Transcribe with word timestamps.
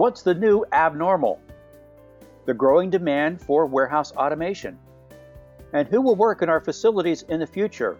What's 0.00 0.22
the 0.22 0.32
new 0.32 0.64
abnormal? 0.72 1.42
The 2.46 2.54
growing 2.54 2.88
demand 2.88 3.38
for 3.42 3.66
warehouse 3.66 4.12
automation. 4.12 4.78
And 5.74 5.86
who 5.86 6.00
will 6.00 6.16
work 6.16 6.40
in 6.40 6.48
our 6.48 6.62
facilities 6.62 7.20
in 7.20 7.38
the 7.38 7.46
future? 7.46 7.98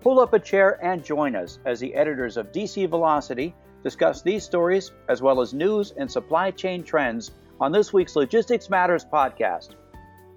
Pull 0.00 0.18
up 0.18 0.32
a 0.32 0.38
chair 0.38 0.82
and 0.82 1.04
join 1.04 1.36
us 1.36 1.58
as 1.66 1.78
the 1.78 1.94
editors 1.94 2.38
of 2.38 2.52
DC 2.52 2.88
Velocity 2.88 3.54
discuss 3.82 4.22
these 4.22 4.44
stories 4.44 4.92
as 5.06 5.20
well 5.20 5.42
as 5.42 5.52
news 5.52 5.92
and 5.94 6.10
supply 6.10 6.50
chain 6.50 6.82
trends 6.82 7.32
on 7.60 7.70
this 7.70 7.92
week's 7.92 8.16
Logistics 8.16 8.70
Matters 8.70 9.04
podcast. 9.04 9.74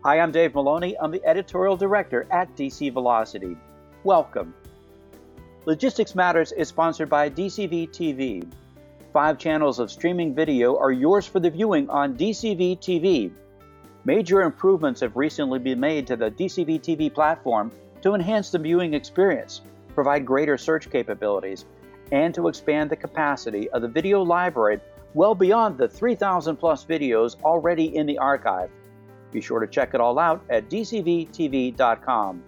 Hi, 0.04 0.20
I'm 0.20 0.34
Dave 0.34 0.54
Maloney. 0.54 0.98
I'm 1.00 1.12
the 1.12 1.24
editorial 1.26 1.78
director 1.78 2.28
at 2.30 2.54
DC 2.58 2.92
Velocity. 2.92 3.56
Welcome. 4.04 4.54
Logistics 5.64 6.14
Matters 6.14 6.52
is 6.52 6.68
sponsored 6.68 7.10
by 7.10 7.30
DCV 7.30 7.88
TV. 7.92 8.52
Five 9.18 9.40
channels 9.40 9.80
of 9.80 9.90
streaming 9.90 10.36
video 10.36 10.78
are 10.78 10.92
yours 10.92 11.26
for 11.26 11.40
the 11.40 11.50
viewing 11.50 11.90
on 11.90 12.16
DCV 12.16 12.78
TV. 12.78 13.32
Major 14.06 14.44
improvements 14.44 15.02
have 15.02 15.18
recently 15.18 15.58
been 15.58 15.80
made 15.80 16.06
to 16.06 16.16
the 16.16 16.30
DCV 16.30 16.80
TV 16.80 17.12
platform 17.12 17.72
to 18.04 18.14
enhance 18.14 18.52
the 18.52 18.60
viewing 18.60 18.94
experience, 18.94 19.62
provide 19.96 20.24
greater 20.24 20.56
search 20.56 20.92
capabilities, 20.92 21.66
and 22.12 22.32
to 22.36 22.48
expand 22.48 22.92
the 22.92 22.96
capacity 22.96 23.68
of 23.72 23.82
the 23.82 23.88
video 23.88 24.22
library 24.22 24.80
well 25.16 25.34
beyond 25.34 25.80
the 25.80 25.88
3,000 25.88 26.56
plus 26.56 26.86
videos 26.86 27.42
already 27.42 27.96
in 27.98 28.06
the 28.06 28.20
archive. 28.20 28.70
Be 29.32 29.42
sure 29.42 29.60
to 29.60 29.66
check 29.66 29.96
it 29.96 30.00
all 30.00 30.20
out 30.20 30.44
at 30.52 30.70
dcvtv.com. 30.70 32.44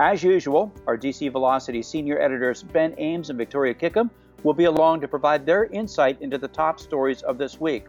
As 0.00 0.22
usual, 0.22 0.72
our 0.86 0.96
DC 0.96 1.30
Velocity 1.30 1.82
senior 1.82 2.18
editors 2.18 2.62
Ben 2.62 2.94
Ames 2.96 3.28
and 3.28 3.36
Victoria 3.36 3.74
Kickham 3.74 4.10
will 4.42 4.54
be 4.54 4.64
along 4.64 5.00
to 5.00 5.08
provide 5.08 5.46
their 5.46 5.66
insight 5.66 6.20
into 6.20 6.38
the 6.38 6.48
top 6.48 6.80
stories 6.80 7.22
of 7.22 7.38
this 7.38 7.60
week. 7.60 7.86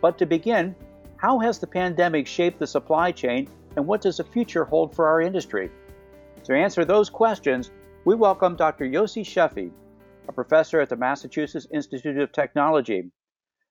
But 0.00 0.18
to 0.18 0.26
begin, 0.26 0.74
how 1.16 1.38
has 1.38 1.58
the 1.58 1.66
pandemic 1.66 2.26
shaped 2.26 2.58
the 2.58 2.66
supply 2.66 3.12
chain 3.12 3.48
and 3.76 3.86
what 3.86 4.00
does 4.00 4.18
the 4.18 4.24
future 4.24 4.64
hold 4.64 4.94
for 4.94 5.06
our 5.06 5.20
industry? 5.20 5.70
To 6.44 6.54
answer 6.54 6.84
those 6.84 7.10
questions, 7.10 7.70
we 8.04 8.14
welcome 8.14 8.56
Dr. 8.56 8.84
Yossi 8.84 9.22
Sheffi, 9.22 9.70
a 10.28 10.32
professor 10.32 10.80
at 10.80 10.88
the 10.88 10.96
Massachusetts 10.96 11.66
Institute 11.72 12.18
of 12.18 12.32
Technology. 12.32 13.10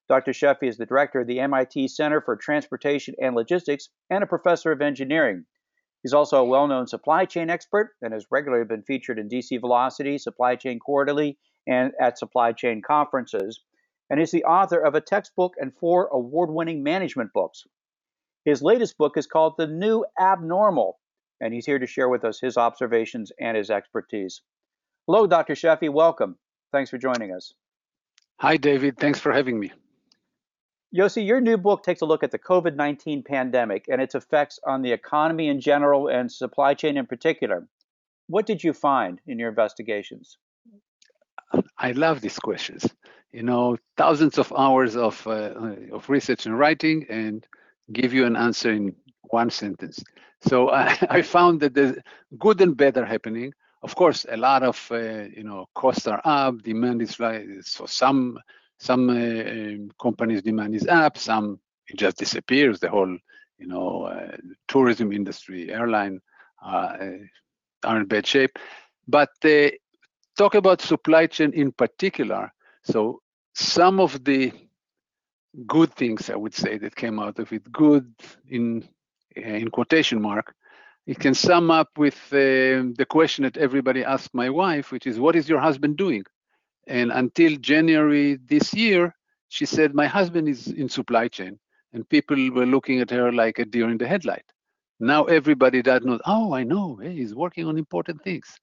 Dr. 0.08 0.32
Sheffi 0.32 0.68
is 0.68 0.78
the 0.78 0.86
director 0.86 1.22
of 1.22 1.28
the 1.28 1.40
MIT 1.40 1.88
Center 1.88 2.22
for 2.22 2.36
Transportation 2.36 3.16
and 3.20 3.36
Logistics 3.36 3.90
and 4.10 4.24
a 4.24 4.28
professor 4.28 4.72
of 4.72 4.82
engineering. 4.82 5.46
He's 6.04 6.14
also 6.14 6.38
a 6.38 6.46
well 6.46 6.68
known 6.68 6.86
supply 6.86 7.26
chain 7.26 7.50
expert 7.50 7.96
and 8.02 8.14
has 8.14 8.28
regularly 8.30 8.66
been 8.66 8.84
featured 8.84 9.18
in 9.18 9.30
DC 9.30 9.60
Velocity, 9.60 10.20
Supply 10.20 10.56
Chain 10.56 10.78
Quarterly, 10.78 11.40
and 11.68 11.94
at 12.00 12.18
supply 12.18 12.52
chain 12.52 12.82
conferences. 12.82 13.62
And 14.10 14.22
is 14.22 14.32
the 14.32 14.44
author 14.44 14.80
of 14.80 14.96
a 14.96 15.02
textbook 15.02 15.56
and 15.60 15.74
four 15.74 16.08
award 16.08 16.52
winning 16.52 16.84
management 16.84 17.34
books. 17.34 17.66
His 18.44 18.62
latest 18.62 18.98
book 18.98 19.18
is 19.18 19.26
called 19.26 19.56
The 19.58 19.66
New 19.66 20.06
Abnormal, 20.20 21.00
and 21.42 21.54
he's 21.54 21.66
here 21.66 21.80
to 21.80 21.88
share 21.88 22.08
with 22.08 22.24
us 22.24 22.40
his 22.40 22.58
observations 22.58 23.32
and 23.40 23.58
his 23.58 23.72
expertise. 23.72 24.42
Hello, 25.08 25.26
Dr. 25.26 25.54
Sheffi. 25.54 25.92
Welcome. 25.92 26.38
Thanks 26.72 26.92
for 26.92 27.00
joining 27.00 27.34
us. 27.34 27.54
Hi, 28.40 28.58
David. 28.58 28.98
Thanks 28.98 29.20
for 29.20 29.32
having 29.32 29.60
me. 29.60 29.72
Yossi, 30.96 31.26
your 31.26 31.42
new 31.42 31.58
book 31.58 31.84
takes 31.84 32.02
a 32.02 32.06
look 32.06 32.24
at 32.24 32.32
the 32.32 32.40
COVID 32.40 32.76
19 32.76 33.24
pandemic 33.24 33.86
and 33.90 34.02
its 34.02 34.16
effects 34.16 34.60
on 34.66 34.82
the 34.82 34.92
economy 34.92 35.48
in 35.48 35.60
general 35.60 36.08
and 36.08 36.32
supply 36.32 36.74
chain 36.74 36.98
in 36.98 37.06
particular. 37.06 37.68
What 38.28 38.46
did 38.46 38.64
you 38.64 38.74
find 38.74 39.20
in 39.28 39.38
your 39.40 39.50
investigations? 39.50 40.38
I 41.78 41.92
love 41.92 42.22
these 42.22 42.40
questions. 42.40 42.86
You 43.32 43.44
know, 43.44 43.78
thousands 43.98 44.38
of 44.38 44.52
hours 44.56 44.96
of, 44.96 45.26
uh, 45.28 45.54
of 45.92 46.10
research 46.10 46.46
and 46.46 46.58
writing 46.58 47.06
and 47.10 47.46
give 47.92 48.14
you 48.14 48.26
an 48.26 48.36
answer 48.36 48.72
in 48.72 48.96
one 49.24 49.50
sentence. 49.50 50.04
So 50.42 50.70
I, 50.72 50.98
I 51.10 51.22
found 51.22 51.62
that 51.62 51.74
the 51.74 52.02
good 52.40 52.62
and 52.62 52.76
bad 52.76 52.98
are 52.98 53.06
happening. 53.06 53.54
Of 53.84 53.96
course, 53.96 54.26
a 54.30 54.38
lot 54.38 54.64
of 54.64 54.88
uh, 54.92 55.24
you 55.36 55.44
know 55.44 55.68
costs 55.76 56.08
are 56.08 56.22
up, 56.24 56.62
demand 56.64 57.02
is 57.02 57.20
right. 57.20 57.46
So 57.62 57.86
some 57.86 58.40
some 58.80 59.10
uh, 59.10 59.14
um, 59.14 59.90
companies 60.02 60.42
demand 60.42 60.76
is 60.76 60.88
up, 60.88 61.18
some 61.18 61.60
it 61.88 61.98
just 61.98 62.18
disappears. 62.18 62.80
The 62.80 62.90
whole, 62.90 63.16
you 63.58 63.68
know, 63.68 64.04
uh, 64.04 64.38
tourism 64.68 65.12
industry, 65.12 65.72
airline 65.72 66.20
uh, 66.66 66.98
are 67.84 68.00
in 68.00 68.06
bad 68.06 68.26
shape. 68.26 68.58
But 69.08 69.30
talk 70.38 70.56
about 70.56 70.82
supply 70.82 71.28
chain 71.28 71.54
in 71.54 71.72
particular. 71.72 72.52
So 72.84 73.22
some 73.54 74.00
of 74.00 74.24
the 74.24 74.52
good 75.68 75.94
things 75.94 76.30
I 76.30 76.36
would 76.36 76.54
say 76.54 76.78
that 76.80 76.96
came 76.96 77.20
out 77.20 77.40
of 77.40 77.52
it, 77.54 77.72
good 77.72 78.14
in 78.48 78.88
in 79.36 79.70
quotation 79.70 80.22
mark, 80.22 80.56
it 81.08 81.20
can 81.20 81.34
sum 81.34 81.72
up 81.72 81.90
with 81.98 82.16
uh, 82.32 82.92
the 83.00 83.06
question 83.10 83.44
that 83.44 83.58
everybody 83.58 84.04
asked 84.04 84.34
my 84.34 84.50
wife, 84.50 84.92
which 84.92 85.08
is, 85.08 85.20
"What 85.20 85.36
is 85.36 85.50
your 85.50 85.60
husband 85.60 85.98
doing?" 85.98 86.24
And 86.88 87.12
until 87.12 87.56
January 87.58 88.36
this 88.36 88.74
year, 88.74 89.16
she 89.50 89.66
said, 89.66 89.94
My 89.96 90.08
husband 90.08 90.50
is 90.50 90.68
in 90.68 90.90
supply 90.90 91.28
chain. 91.28 91.60
And 91.94 92.08
people 92.10 92.36
were 92.52 92.66
looking 92.66 93.00
at 93.00 93.10
her 93.12 93.32
like 93.32 93.60
a 93.60 93.66
deer 93.66 93.90
in 93.90 93.98
the 93.98 94.08
headlight. 94.08 94.46
Now 95.00 95.26
everybody 95.26 95.82
that 95.84 96.04
knows, 96.04 96.22
oh, 96.26 96.54
I 96.54 96.64
know, 96.64 96.98
hey, 97.02 97.14
he's 97.16 97.34
working 97.36 97.68
on 97.68 97.78
important 97.78 98.22
things. 98.24 98.60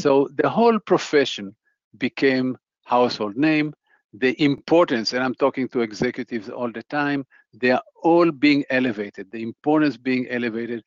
So 0.00 0.28
the 0.34 0.48
whole 0.48 0.78
profession 0.78 1.54
became 1.98 2.56
household 2.84 3.36
name. 3.36 3.74
The 4.12 4.34
importance, 4.42 5.12
and 5.12 5.22
I'm 5.22 5.34
talking 5.34 5.68
to 5.68 5.82
executives 5.82 6.48
all 6.48 6.72
the 6.72 6.82
time, 6.84 7.24
they 7.52 7.70
are 7.70 7.82
all 8.02 8.30
being 8.30 8.64
elevated. 8.70 9.30
The 9.30 9.42
importance 9.42 9.96
being 9.96 10.26
elevated. 10.28 10.82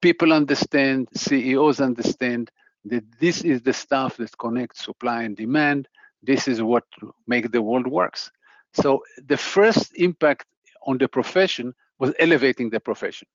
People 0.00 0.32
understand, 0.32 1.08
CEOs 1.14 1.80
understand 1.80 2.50
that 2.84 3.04
this 3.18 3.42
is 3.42 3.60
the 3.62 3.72
stuff 3.72 4.16
that 4.18 4.36
connects 4.38 4.84
supply 4.84 5.24
and 5.24 5.36
demand 5.36 5.88
this 6.22 6.48
is 6.48 6.62
what 6.62 6.84
make 7.26 7.50
the 7.50 7.62
world 7.62 7.86
works. 7.86 8.30
So 8.74 9.02
the 9.26 9.36
first 9.36 9.92
impact 9.96 10.46
on 10.86 10.98
the 10.98 11.08
profession 11.08 11.74
was 11.98 12.12
elevating 12.18 12.70
the 12.70 12.80
profession. 12.80 13.26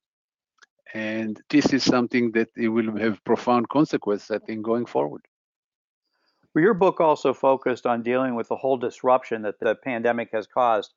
And 0.94 1.41
this 1.50 1.73
is 1.73 1.84
something 1.84 2.31
that 2.31 2.50
it 2.56 2.69
will 2.69 2.97
have 2.97 3.23
profound 3.23 3.69
consequences, 3.69 4.31
I 4.31 4.40
think, 4.40 4.63
going 4.63 4.85
forward. 4.85 5.22
Well, 6.53 6.63
your 6.63 6.73
book 6.73 7.01
also 7.01 7.34
focused 7.34 7.85
on 7.85 8.01
dealing 8.01 8.35
with 8.35 8.47
the 8.47 8.56
whole 8.56 8.78
disruption 8.78 9.41
that 9.41 9.59
the 9.59 9.75
pandemic 9.75 10.29
has 10.31 10.47
caused. 10.47 10.94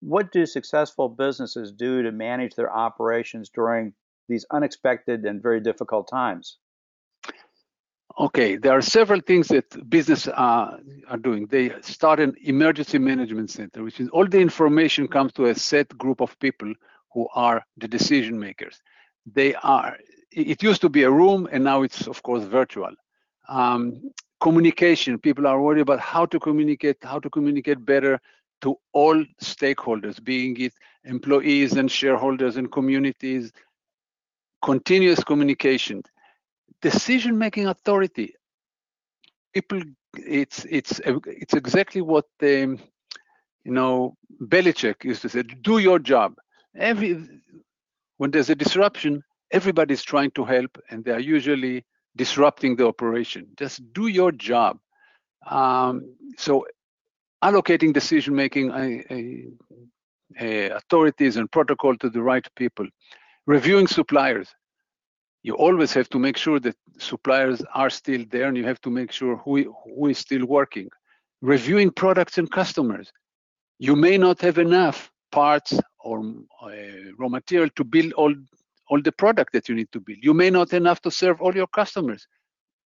What 0.00 0.30
do 0.32 0.46
successful 0.46 1.08
businesses 1.08 1.72
do 1.72 2.02
to 2.02 2.12
manage 2.12 2.54
their 2.54 2.72
operations 2.72 3.48
during 3.48 3.94
these 4.28 4.46
unexpected 4.50 5.24
and 5.24 5.42
very 5.42 5.60
difficult 5.60 6.08
times? 6.08 6.58
Okay, 8.18 8.56
there 8.56 8.72
are 8.72 8.82
several 8.82 9.20
things 9.20 9.48
that 9.48 9.88
business 9.88 10.28
uh, 10.28 10.76
are 11.08 11.16
doing. 11.18 11.46
They 11.46 11.72
start 11.80 12.20
an 12.20 12.34
emergency 12.42 12.98
management 12.98 13.50
center, 13.50 13.82
which 13.82 14.00
is 14.00 14.08
all 14.10 14.26
the 14.26 14.40
information 14.40 15.08
comes 15.08 15.32
to 15.34 15.46
a 15.46 15.54
set 15.54 15.88
group 15.96 16.20
of 16.20 16.38
people 16.38 16.74
who 17.14 17.26
are 17.34 17.64
the 17.78 17.88
decision 17.88 18.38
makers. 18.38 18.82
They 19.26 19.54
are. 19.56 19.96
It 20.32 20.62
used 20.62 20.80
to 20.82 20.88
be 20.88 21.02
a 21.02 21.10
room, 21.10 21.48
and 21.52 21.64
now 21.64 21.82
it's 21.82 22.06
of 22.06 22.22
course 22.22 22.44
virtual. 22.44 22.90
Um, 23.48 24.10
communication. 24.40 25.18
People 25.18 25.46
are 25.46 25.60
worried 25.60 25.82
about 25.82 26.00
how 26.00 26.26
to 26.26 26.38
communicate, 26.40 26.96
how 27.02 27.18
to 27.20 27.30
communicate 27.30 27.84
better 27.84 28.20
to 28.62 28.76
all 28.92 29.24
stakeholders, 29.42 30.22
being 30.22 30.58
it 30.60 30.72
employees 31.04 31.74
and 31.74 31.90
shareholders 31.90 32.56
and 32.56 32.70
communities. 32.72 33.52
Continuous 34.62 35.22
communication 35.24 36.02
decision 36.82 37.38
making 37.38 37.66
authority 37.66 38.34
people 39.54 39.80
it's 40.16 40.64
it's 40.68 41.00
it's 41.04 41.54
exactly 41.54 42.00
what 42.00 42.26
um, 42.42 42.78
you 43.64 43.72
know 43.72 44.16
Belichick 44.42 45.04
used 45.04 45.22
to 45.22 45.28
say 45.28 45.42
do 45.42 45.78
your 45.78 45.98
job 45.98 46.34
every 46.76 47.12
when 48.22 48.30
there's 48.30 48.50
a 48.50 48.54
disruption 48.54 49.22
everybody's 49.50 50.02
trying 50.02 50.30
to 50.30 50.44
help 50.44 50.78
and 50.90 51.04
they 51.04 51.10
are 51.10 51.26
usually 51.36 51.84
disrupting 52.16 52.76
the 52.76 52.86
operation 52.86 53.46
just 53.58 53.80
do 53.92 54.06
your 54.06 54.30
job 54.30 54.78
um, 55.50 55.94
so 56.38 56.64
allocating 57.42 57.92
decision 57.92 58.34
making 58.34 58.70
authorities 60.38 61.36
and 61.36 61.50
protocol 61.50 61.96
to 61.96 62.08
the 62.08 62.22
right 62.22 62.46
people 62.54 62.86
reviewing 63.46 63.88
suppliers 63.88 64.54
you 65.42 65.54
always 65.54 65.92
have 65.92 66.08
to 66.10 66.18
make 66.18 66.36
sure 66.36 66.60
that 66.60 66.76
suppliers 66.98 67.62
are 67.74 67.90
still 67.90 68.24
there 68.30 68.46
and 68.46 68.56
you 68.56 68.64
have 68.64 68.80
to 68.82 68.90
make 68.90 69.10
sure 69.10 69.36
who, 69.38 69.74
who 69.84 70.06
is 70.06 70.18
still 70.18 70.46
working. 70.46 70.88
Reviewing 71.40 71.90
products 71.90 72.38
and 72.38 72.48
customers. 72.50 73.12
You 73.80 73.96
may 73.96 74.16
not 74.16 74.40
have 74.40 74.58
enough 74.58 75.11
parts 75.32 75.72
or 75.98 76.20
uh, 76.62 76.70
raw 77.18 77.28
material 77.28 77.70
to 77.76 77.84
build 77.84 78.12
all, 78.12 78.34
all 78.88 79.02
the 79.02 79.12
product 79.12 79.52
that 79.54 79.68
you 79.68 79.74
need 79.74 79.90
to 79.92 80.00
build. 80.00 80.18
You 80.22 80.34
may 80.34 80.50
not 80.50 80.72
enough 80.72 81.00
to 81.02 81.10
serve 81.10 81.40
all 81.40 81.54
your 81.54 81.66
customers. 81.66 82.28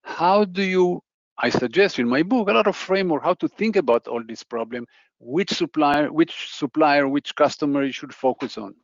How 0.02 0.44
do 0.44 0.62
you, 0.62 1.02
I 1.37 1.50
suggest 1.50 1.98
in 1.98 2.08
my 2.08 2.22
book, 2.22 2.48
a 2.48 2.52
lot 2.52 2.66
of 2.66 2.76
framework 2.76 3.22
how 3.25 3.34
to 3.34 3.48
think 3.48 3.76
about 3.76 4.06
all 4.06 4.22
this 4.26 4.43
problem 4.43 4.87
which 5.19 5.50
supplier, 5.50 6.12
which 6.12 6.50
supplier, 6.52 7.08
which 7.08 7.34
customer 7.34 7.84
you 7.84 7.93
should 7.93 8.14
focus 8.14 8.58
on. 8.58 8.75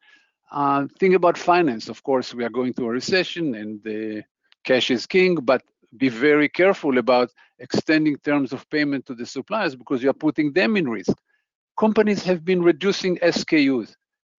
Uh, 0.50 0.86
think 0.98 1.14
about 1.14 1.38
finance. 1.38 1.88
Of 1.88 2.02
course, 2.02 2.34
we 2.34 2.44
are 2.44 2.50
going 2.50 2.72
through 2.72 2.88
a 2.88 2.92
recession 2.92 3.54
and 3.54 3.82
the 3.82 4.22
cash 4.64 4.90
is 4.90 5.06
king, 5.06 5.36
but 5.36 5.62
be 5.96 6.08
very 6.08 6.48
careful 6.48 6.98
about 6.98 7.30
extending 7.58 8.16
terms 8.16 8.52
of 8.52 8.68
payment 8.70 9.06
to 9.06 9.14
the 9.14 9.26
suppliers 9.26 9.76
because 9.76 10.02
you're 10.02 10.12
putting 10.12 10.52
them 10.52 10.76
in 10.76 10.88
risk. 10.88 11.16
Companies 11.82 12.22
have 12.22 12.44
been 12.44 12.62
reducing 12.62 13.16
SKUs. 13.16 13.96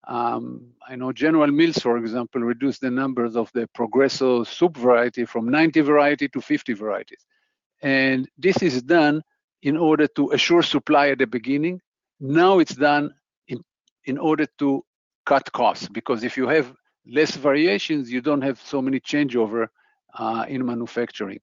Um, 0.07 0.72
I 0.88 0.95
know 0.95 1.12
General 1.12 1.51
Mills, 1.51 1.78
for 1.78 1.98
example, 1.98 2.40
reduced 2.40 2.80
the 2.80 2.90
numbers 2.90 3.36
of 3.36 3.51
the 3.54 3.68
Progresso 3.75 4.45
soup 4.45 4.78
variety 4.78 5.25
from 5.25 5.50
90 5.50 5.81
variety 5.81 6.30
to 6.30 6.40
50 6.40 6.72
varieties. 6.72 7.25
And 7.81 8.30
this 8.38 8.62
is 8.62 8.81
done 8.81 9.24
in 9.62 9.75
order 9.75 10.07
to 10.16 10.31
assure 10.31 10.63
supply 10.63 11.10
at 11.10 11.18
the 11.18 11.28
beginning. 11.28 11.81
Now 12.22 12.60
it's 12.60 12.75
done 12.75 13.13
in, 13.50 13.62
in 14.06 14.18
order 14.18 14.45
to 14.60 14.81
cut 15.25 15.51
costs, 15.51 15.90
because 15.90 16.24
if 16.24 16.38
you 16.38 16.48
have 16.48 16.74
less 17.06 17.36
variations, 17.36 18.10
you 18.10 18.22
don't 18.22 18.42
have 18.42 18.62
so 18.62 18.81
many 18.81 19.01
changeover 19.01 19.68
uh, 20.18 20.45
in 20.48 20.66
manufacturing. 20.66 21.42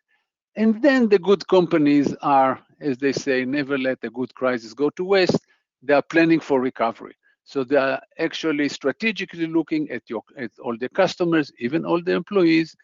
And 0.57 0.81
then 0.81 1.11
the 1.11 1.19
good 1.19 1.47
companies 1.47 2.15
are, 2.23 2.59
as 2.81 2.97
they 2.97 3.13
say, 3.13 3.45
never 3.45 3.77
let 3.77 3.99
a 4.03 4.09
good 4.09 4.35
crisis 4.35 4.73
go 4.73 4.89
to 4.97 5.05
waste. 5.05 5.47
They 5.83 5.95
are 5.95 6.03
planning 6.03 6.41
for 6.41 6.61
recovery. 6.61 7.15
So 7.45 7.65
they 7.65 7.77
are 7.77 8.01
actually 8.19 8.69
strategically 8.69 9.47
looking 9.47 9.91
at 9.91 10.03
your 10.09 10.23
at 10.37 10.53
all 10.63 10.77
the 10.79 10.89
customers, 10.91 11.51
even 11.59 11.85
all 11.85 12.03
the 12.03 12.13
employees, 12.13 12.77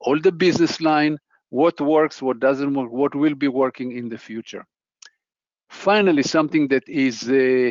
all 0.00 0.18
the 0.20 0.32
business 0.32 0.80
line, 0.80 1.18
what 1.50 1.80
works, 1.80 2.22
what 2.22 2.40
doesn't 2.40 2.74
work, 2.74 2.90
what 2.90 3.14
will 3.14 3.34
be 3.34 3.48
working 3.48 3.92
in 3.96 4.08
the 4.08 4.18
future. 4.18 4.64
Finally, 5.70 6.22
something 6.22 6.68
that 6.68 6.88
is 6.88 7.28
uh, 7.28 7.70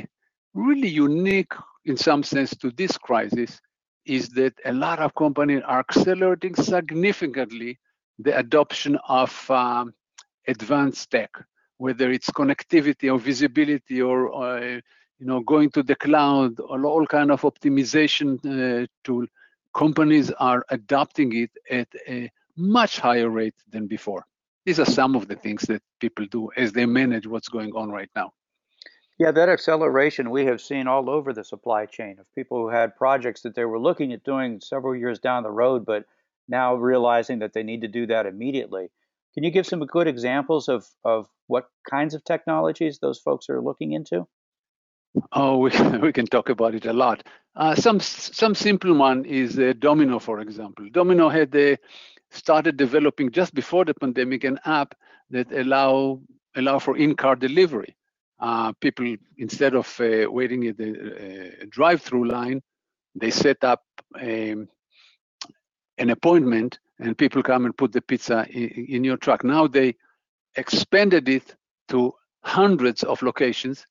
really 0.54 0.90
unique 0.90 1.54
in 1.86 1.98
some 1.98 2.24
sense 2.24 2.56
to 2.58 2.72
this 2.72 2.98
crisis 2.98 3.60
is 4.06 4.30
that 4.30 4.54
a 4.66 4.74
lot 4.74 5.00
of 5.00 5.16
companies 5.16 5.62
are 5.66 5.80
accelerating 5.80 6.56
significantly 6.56 7.80
the 8.20 8.38
adoption 8.38 8.98
of 9.08 9.50
um, 9.50 9.94
advanced 10.48 11.10
tech, 11.12 11.32
whether 11.86 12.08
it's 12.16 12.30
connectivity 12.42 13.08
or 13.14 13.20
visibility 13.32 14.02
or 14.10 14.18
uh, 14.44 14.80
you 15.20 15.28
know, 15.30 15.40
going 15.54 15.70
to 15.72 15.84
the 15.84 15.96
cloud, 15.96 16.60
or 16.60 16.86
all 16.86 17.06
kind 17.06 17.32
of 17.32 17.42
optimization 17.42 18.30
uh, 18.46 18.86
tool, 19.06 19.26
companies 19.74 20.32
are 20.50 20.66
adopting 20.70 21.30
it 21.44 21.52
at 21.70 21.88
a 22.08 22.30
much 22.58 23.00
higher 23.00 23.30
rate 23.30 23.60
than 23.74 23.88
before. 23.88 24.26
These 24.66 24.80
are 24.80 24.92
some 25.02 25.16
of 25.16 25.28
the 25.28 25.36
things 25.36 25.62
that 25.64 25.82
people 26.00 26.26
do 26.26 26.50
as 26.58 26.74
they 26.74 26.86
manage 26.86 27.26
what's 27.28 27.50
going 27.50 27.72
on 27.82 27.90
right 27.90 28.10
now. 28.16 28.34
Yeah, 29.18 29.32
that 29.32 29.50
acceleration 29.50 30.30
we 30.30 30.46
have 30.46 30.62
seen 30.62 30.88
all 30.88 31.10
over 31.10 31.32
the 31.34 31.44
supply 31.54 31.86
chain 31.86 32.18
of 32.20 32.26
people 32.34 32.58
who 32.62 32.70
had 32.70 32.96
projects 32.96 33.42
that 33.44 33.56
they 33.56 33.66
were 33.66 33.80
looking 33.88 34.12
at 34.14 34.24
doing 34.24 34.62
several 34.62 34.96
years 34.96 35.20
down 35.20 35.44
the 35.44 35.52
road, 35.64 35.86
but 35.86 36.06
now 36.48 36.76
realizing 36.76 37.40
that 37.40 37.54
they 37.54 37.64
need 37.64 37.82
to 37.82 37.88
do 38.00 38.08
that 38.08 38.26
immediately. 38.26 38.90
Can 39.34 39.44
you 39.44 39.52
give 39.52 39.66
some 39.66 39.86
good 39.86 40.08
examples 40.08 40.68
of, 40.70 40.86
of 41.04 41.28
what 41.54 41.66
kinds 41.88 42.14
of 42.16 42.24
technologies 42.24 42.98
those 42.98 43.20
folks 43.20 43.48
are 43.50 43.62
looking 43.62 43.92
into? 43.94 44.26
Oh, 45.32 45.58
we, 45.64 45.70
we 46.00 46.12
can 46.12 46.26
talk 46.26 46.50
about 46.50 46.74
it 46.74 46.86
a 46.86 46.94
lot. 46.94 47.24
Uh, 47.56 47.76
some 47.76 48.00
some 48.00 48.56
simple 48.56 48.94
one 48.96 49.26
is 49.26 49.60
uh, 49.60 49.74
Domino, 49.78 50.20
for 50.20 50.40
example. 50.40 50.86
Domino 50.92 51.30
had 51.30 51.56
uh, 51.56 51.76
started 52.32 52.78
developing 52.78 53.32
just 53.32 53.54
before 53.54 53.86
the 53.86 53.94
pandemic 53.94 54.44
an 54.44 54.60
app 54.66 54.96
that 55.30 55.52
allow 55.52 56.20
allow 56.56 56.80
for 56.80 56.98
in-car 56.98 57.36
delivery. 57.36 57.96
Uh, 58.40 58.74
people 58.82 59.16
instead 59.38 59.76
of 59.76 59.88
uh, 60.00 60.26
waiting 60.38 60.68
at 60.68 60.78
the 60.78 60.90
uh, 60.92 61.66
drive-through 61.70 62.28
line, 62.28 62.62
they 63.22 63.32
set 63.32 63.64
up 63.64 63.84
um, 64.20 64.68
an 65.98 66.10
appointment 66.10 66.80
and 67.00 67.18
people 67.18 67.44
come 67.44 67.66
and 67.66 67.78
put 67.78 67.92
the 67.92 68.02
pizza 68.02 68.46
in, 68.50 68.70
in 68.96 69.04
your 69.04 69.18
truck. 69.18 69.44
Now 69.44 69.68
they 69.68 69.96
expanded 70.56 71.30
it 71.30 71.56
to 71.90 72.14
hundreds 72.44 73.04
of 73.04 73.22
locations 73.22 73.86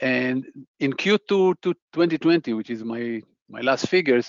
and 0.00 0.44
in 0.80 0.92
Q2 0.92 1.26
to 1.62 1.74
2020, 1.92 2.52
which 2.52 2.70
is 2.70 2.84
my 2.84 3.22
my 3.48 3.60
last 3.60 3.88
figures, 3.88 4.28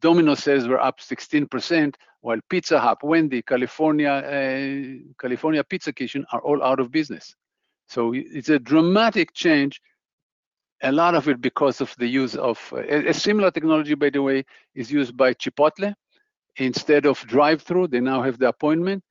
Domino 0.00 0.34
sales 0.34 0.68
were 0.68 0.78
up 0.78 1.00
16%, 1.00 1.94
while 2.20 2.38
Pizza 2.50 2.78
Hut, 2.78 2.98
Wendy, 3.02 3.40
California, 3.40 4.10
uh, 4.10 5.12
California 5.18 5.64
Pizza 5.64 5.90
Kitchen 5.90 6.26
are 6.32 6.40
all 6.42 6.62
out 6.62 6.78
of 6.78 6.90
business. 6.92 7.34
So 7.88 8.12
it's 8.14 8.50
a 8.50 8.58
dramatic 8.58 9.32
change. 9.32 9.80
A 10.82 10.92
lot 10.92 11.14
of 11.14 11.28
it 11.28 11.40
because 11.40 11.80
of 11.80 11.94
the 11.96 12.06
use 12.06 12.36
of 12.36 12.58
uh, 12.76 12.82
a, 12.82 13.14
similar 13.14 13.50
technology, 13.50 13.94
by 13.94 14.10
the 14.10 14.20
way, 14.20 14.44
is 14.74 14.92
used 14.92 15.16
by 15.16 15.32
Chipotle. 15.32 15.94
Instead 16.56 17.06
of 17.06 17.18
drive-through, 17.26 17.88
they 17.88 18.00
now 18.00 18.20
have 18.20 18.38
the 18.38 18.48
appointment, 18.48 19.02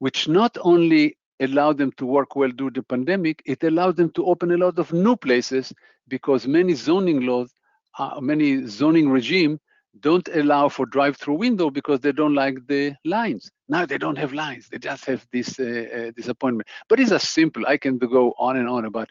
which 0.00 0.26
not 0.26 0.58
only 0.62 1.16
allowed 1.40 1.78
them 1.78 1.92
to 1.92 2.06
work 2.06 2.36
well 2.36 2.50
during 2.50 2.74
the 2.74 2.82
pandemic, 2.82 3.42
it 3.46 3.62
allowed 3.64 3.96
them 3.96 4.10
to 4.10 4.24
open 4.26 4.50
a 4.52 4.56
lot 4.56 4.78
of 4.78 4.92
new 4.92 5.16
places 5.16 5.72
because 6.08 6.46
many 6.46 6.74
zoning 6.74 7.26
laws, 7.26 7.54
uh, 7.98 8.20
many 8.20 8.66
zoning 8.66 9.08
regime 9.08 9.58
don't 10.00 10.28
allow 10.34 10.68
for 10.68 10.86
drive-through 10.86 11.34
window 11.34 11.70
because 11.70 12.00
they 12.00 12.12
don't 12.12 12.34
like 12.34 12.66
the 12.66 12.94
lines. 13.04 13.50
Now 13.68 13.86
they 13.86 13.98
don't 13.98 14.16
have 14.18 14.32
lines; 14.32 14.68
they 14.68 14.78
just 14.78 15.04
have 15.06 15.26
this 15.32 15.58
uh, 15.58 15.64
uh, 15.64 16.10
disappointment. 16.16 16.68
But 16.88 17.00
it's 17.00 17.12
as 17.12 17.28
simple. 17.28 17.64
I 17.66 17.76
can 17.76 17.98
go 17.98 18.34
on 18.38 18.56
and 18.56 18.68
on 18.68 18.84
about 18.84 19.08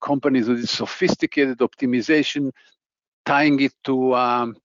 companies 0.00 0.48
with 0.48 0.68
sophisticated 0.68 1.58
optimization, 1.58 2.50
tying 3.24 3.60
it 3.60 3.72
to 3.84 4.14
um, 4.14 4.56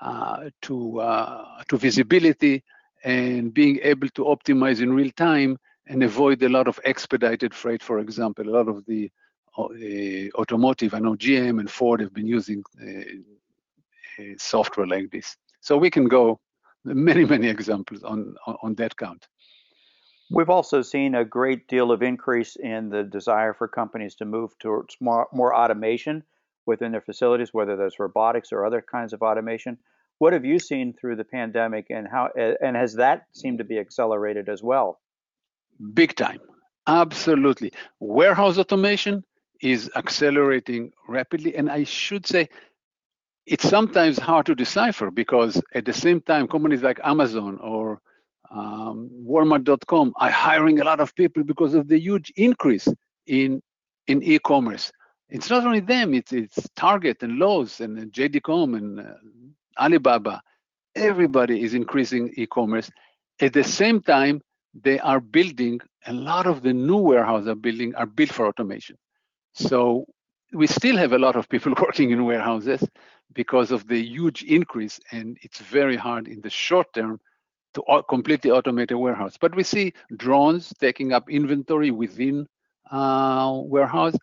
uh, 0.00 0.50
to 0.62 1.00
uh, 1.00 1.62
to 1.68 1.76
visibility 1.76 2.62
and 3.04 3.52
being 3.52 3.78
able 3.82 4.08
to 4.10 4.24
optimize 4.24 4.80
in 4.80 4.92
real 4.92 5.10
time 5.16 5.56
and 5.92 6.02
avoid 6.02 6.42
a 6.42 6.48
lot 6.48 6.68
of 6.68 6.80
expedited 6.84 7.54
freight, 7.54 7.82
for 7.82 7.98
example. 7.98 8.48
A 8.48 8.54
lot 8.58 8.66
of 8.66 8.86
the 8.86 9.10
uh, 9.58 10.40
automotive, 10.40 10.94
I 10.94 11.00
know 11.00 11.14
GM 11.16 11.60
and 11.60 11.70
Ford 11.70 12.00
have 12.00 12.14
been 12.14 12.26
using 12.26 12.64
uh, 12.82 14.22
software 14.38 14.86
like 14.86 15.10
this. 15.10 15.36
So 15.60 15.76
we 15.76 15.90
can 15.90 16.06
go 16.06 16.40
many, 16.84 17.26
many 17.26 17.48
examples 17.48 18.02
on, 18.02 18.34
on 18.62 18.74
that 18.76 18.96
count. 18.96 19.28
We've 20.30 20.48
also 20.48 20.80
seen 20.80 21.14
a 21.14 21.26
great 21.26 21.68
deal 21.68 21.92
of 21.92 22.02
increase 22.02 22.56
in 22.56 22.88
the 22.88 23.02
desire 23.02 23.52
for 23.52 23.68
companies 23.68 24.14
to 24.16 24.24
move 24.24 24.58
towards 24.58 24.96
more, 24.98 25.28
more 25.30 25.54
automation 25.54 26.24
within 26.64 26.90
their 26.92 27.02
facilities, 27.02 27.52
whether 27.52 27.76
that's 27.76 28.00
robotics 28.00 28.50
or 28.50 28.64
other 28.64 28.80
kinds 28.80 29.12
of 29.12 29.20
automation. 29.20 29.76
What 30.16 30.32
have 30.32 30.46
you 30.46 30.58
seen 30.58 30.94
through 30.94 31.16
the 31.16 31.24
pandemic, 31.24 31.88
and 31.90 32.08
how 32.08 32.30
and 32.36 32.76
has 32.76 32.94
that 32.94 33.26
seemed 33.32 33.58
to 33.58 33.64
be 33.64 33.78
accelerated 33.78 34.48
as 34.48 34.62
well? 34.62 35.01
Big 35.94 36.14
time. 36.16 36.40
Absolutely. 36.86 37.72
Warehouse 38.00 38.58
automation 38.58 39.24
is 39.60 39.90
accelerating 39.96 40.92
rapidly. 41.08 41.54
And 41.54 41.70
I 41.70 41.84
should 41.84 42.26
say, 42.26 42.48
it's 43.46 43.68
sometimes 43.68 44.18
hard 44.18 44.46
to 44.46 44.54
decipher 44.54 45.10
because 45.10 45.60
at 45.74 45.84
the 45.84 45.92
same 45.92 46.20
time, 46.20 46.46
companies 46.48 46.82
like 46.82 47.00
Amazon 47.02 47.58
or 47.60 48.00
um, 48.50 49.10
Walmart.com 49.26 50.12
are 50.16 50.30
hiring 50.30 50.80
a 50.80 50.84
lot 50.84 51.00
of 51.00 51.14
people 51.14 51.42
because 51.42 51.74
of 51.74 51.88
the 51.88 51.98
huge 51.98 52.32
increase 52.36 52.88
in 53.26 53.62
in 54.08 54.22
e-commerce. 54.22 54.92
It's 55.28 55.48
not 55.48 55.64
only 55.64 55.80
them; 55.80 56.12
it's 56.14 56.32
it's 56.32 56.68
Target 56.76 57.22
and 57.22 57.38
Lowe's 57.38 57.80
and 57.80 58.12
JD.com 58.12 58.74
and 58.74 59.00
uh, 59.00 59.14
Alibaba. 59.78 60.42
Everybody 60.94 61.62
is 61.62 61.74
increasing 61.74 62.32
e-commerce. 62.36 62.90
At 63.40 63.54
the 63.54 63.64
same 63.64 64.02
time, 64.02 64.42
they 64.74 64.98
are 65.00 65.20
building 65.20 65.80
a 66.06 66.12
lot 66.12 66.46
of 66.46 66.62
the 66.62 66.72
new 66.72 66.96
warehouses 66.96 67.48
are 67.48 67.54
building 67.54 67.94
are 67.94 68.06
built 68.06 68.30
for 68.30 68.46
automation. 68.46 68.96
So 69.52 70.06
we 70.52 70.66
still 70.66 70.96
have 70.96 71.12
a 71.12 71.18
lot 71.18 71.36
of 71.36 71.48
people 71.48 71.74
working 71.80 72.10
in 72.10 72.24
warehouses 72.24 72.84
because 73.34 73.70
of 73.70 73.86
the 73.86 74.02
huge 74.02 74.42
increase, 74.44 75.00
and 75.12 75.36
it's 75.42 75.58
very 75.60 75.96
hard 75.96 76.28
in 76.28 76.40
the 76.40 76.50
short 76.50 76.92
term 76.94 77.20
to 77.74 77.82
completely 78.08 78.50
automate 78.50 78.90
a 78.92 78.98
warehouse. 78.98 79.36
But 79.40 79.54
we 79.54 79.62
see 79.62 79.92
drones 80.16 80.72
taking 80.80 81.12
up 81.12 81.28
inventory 81.30 81.90
within 81.90 82.46
uh, 82.90 83.60
warehouse. 83.64 84.14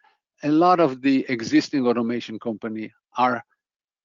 A 0.44 0.50
lot 0.50 0.80
of 0.80 1.02
the 1.02 1.26
existing 1.30 1.86
automation 1.88 2.40
company 2.40 2.92
are 3.18 3.44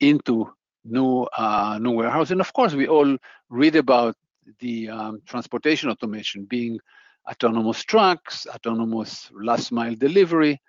into 0.00 0.52
new 0.84 1.22
uh, 1.36 1.78
new 1.80 1.92
warehouse, 1.92 2.30
and 2.30 2.40
of 2.40 2.52
course 2.52 2.74
we 2.74 2.86
all 2.88 3.16
read 3.50 3.76
about 3.76 4.16
the 4.60 4.88
um, 4.88 5.20
transportation 5.26 5.90
automation 5.90 6.44
being 6.44 6.78
autonomous 7.30 7.82
trucks, 7.82 8.46
autonomous 8.46 9.30
last 9.32 9.72
mile 9.72 9.94
delivery. 9.94 10.60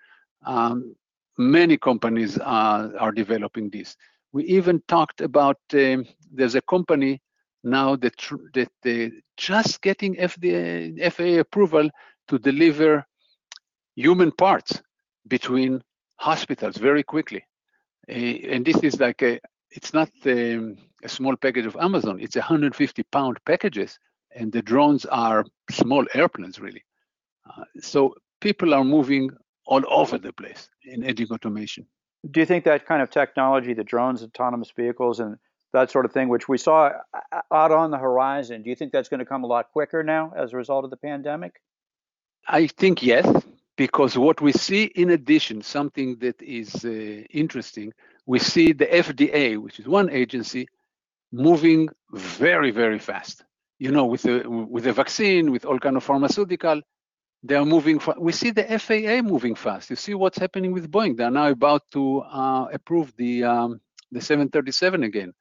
Um, 0.44 0.94
many 1.38 1.76
companies 1.76 2.38
are, 2.38 2.96
are 2.98 3.12
developing 3.12 3.70
this. 3.70 3.96
We 4.32 4.44
even 4.44 4.82
talked 4.88 5.20
about 5.20 5.58
um, 5.74 6.06
there's 6.32 6.54
a 6.54 6.62
company 6.62 7.20
now 7.64 7.96
that 7.96 8.14
that 8.54 8.70
they 8.82 9.10
just 9.36 9.80
getting 9.80 10.16
FDA, 10.16 11.12
FAA 11.12 11.40
approval 11.40 11.90
to 12.28 12.38
deliver 12.38 13.04
human 13.96 14.30
parts 14.32 14.80
between 15.26 15.82
hospitals 16.16 16.76
very 16.76 17.02
quickly. 17.02 17.44
Uh, 18.08 18.52
and 18.52 18.64
this 18.64 18.76
is 18.82 19.00
like 19.00 19.22
a, 19.22 19.40
it's 19.76 19.92
not 19.92 20.10
um, 20.26 20.76
a 21.02 21.08
small 21.08 21.36
package 21.36 21.66
of 21.66 21.76
Amazon, 21.76 22.18
it's 22.20 22.36
150 22.36 23.02
pound 23.04 23.38
packages, 23.44 23.98
and 24.34 24.52
the 24.52 24.62
drones 24.62 25.04
are 25.06 25.44
small 25.70 26.04
airplanes, 26.14 26.58
really. 26.58 26.84
Uh, 27.48 27.64
so 27.80 28.14
people 28.40 28.74
are 28.74 28.84
moving 28.84 29.30
all 29.66 29.82
over 29.88 30.18
the 30.18 30.32
place 30.32 30.68
in 30.84 31.04
adding 31.04 31.28
automation. 31.30 31.86
Do 32.30 32.40
you 32.40 32.46
think 32.46 32.64
that 32.64 32.86
kind 32.86 33.02
of 33.02 33.10
technology, 33.10 33.74
the 33.74 33.84
drones, 33.84 34.22
autonomous 34.22 34.72
vehicles, 34.76 35.20
and 35.20 35.36
that 35.72 35.90
sort 35.90 36.04
of 36.04 36.12
thing, 36.12 36.28
which 36.28 36.48
we 36.48 36.58
saw 36.58 36.90
out 37.52 37.72
on 37.72 37.90
the 37.90 37.98
horizon, 37.98 38.62
do 38.62 38.70
you 38.70 38.76
think 38.76 38.92
that's 38.92 39.08
going 39.08 39.20
to 39.20 39.26
come 39.26 39.44
a 39.44 39.46
lot 39.46 39.70
quicker 39.72 40.02
now 40.02 40.32
as 40.36 40.52
a 40.52 40.56
result 40.56 40.84
of 40.84 40.90
the 40.90 40.96
pandemic? 40.96 41.60
I 42.48 42.68
think 42.68 43.02
yes, 43.02 43.26
because 43.76 44.16
what 44.16 44.40
we 44.40 44.52
see 44.52 44.84
in 44.84 45.10
addition, 45.10 45.62
something 45.62 46.16
that 46.18 46.40
is 46.40 46.84
uh, 46.84 46.88
interesting, 47.30 47.92
we 48.26 48.40
see 48.40 48.72
the 48.72 48.86
FDA, 48.86 49.58
which 49.58 49.80
is 49.80 49.88
one 49.88 50.10
agency, 50.10 50.68
moving 51.32 51.88
very, 52.12 52.70
very 52.70 52.98
fast. 52.98 53.44
You 53.78 53.92
know, 53.92 54.06
with 54.06 54.22
the 54.22 54.44
with 54.48 54.84
the 54.84 54.92
vaccine, 54.92 55.52
with 55.52 55.64
all 55.66 55.78
kind 55.80 55.96
of 55.96 56.04
pharmaceutical, 56.04 56.82
they 57.44 57.56
are 57.56 57.64
moving. 57.66 57.98
Fa- 58.00 58.16
we 58.18 58.32
see 58.32 58.50
the 58.52 58.64
FAA 58.78 59.22
moving 59.22 59.54
fast. 59.54 59.90
You 59.90 59.96
see 59.96 60.14
what's 60.14 60.38
happening 60.38 60.72
with 60.72 60.90
Boeing. 60.90 61.16
They 61.16 61.24
are 61.24 61.30
now 61.32 61.48
about 61.48 61.82
to 61.92 62.20
uh, 62.20 62.66
approve 62.72 63.14
the 63.16 63.44
um, 63.44 63.80
the 64.12 64.20
737 64.20 65.04
again. 65.04 65.32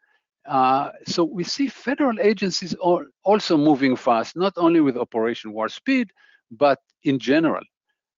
Uh, 0.47 0.91
so 1.07 1.23
we 1.25 1.43
see 1.43 1.67
federal 1.69 2.19
agencies 2.21 2.75
also 3.23 3.57
moving 3.57 3.95
fast, 3.95 4.35
not 4.37 4.53
only 4.57 4.81
with 4.81 4.97
Operation 4.97 5.53
Warp 5.53 5.71
Speed, 5.71 6.09
but 6.51 6.79
in 7.03 7.19
general. 7.19 7.63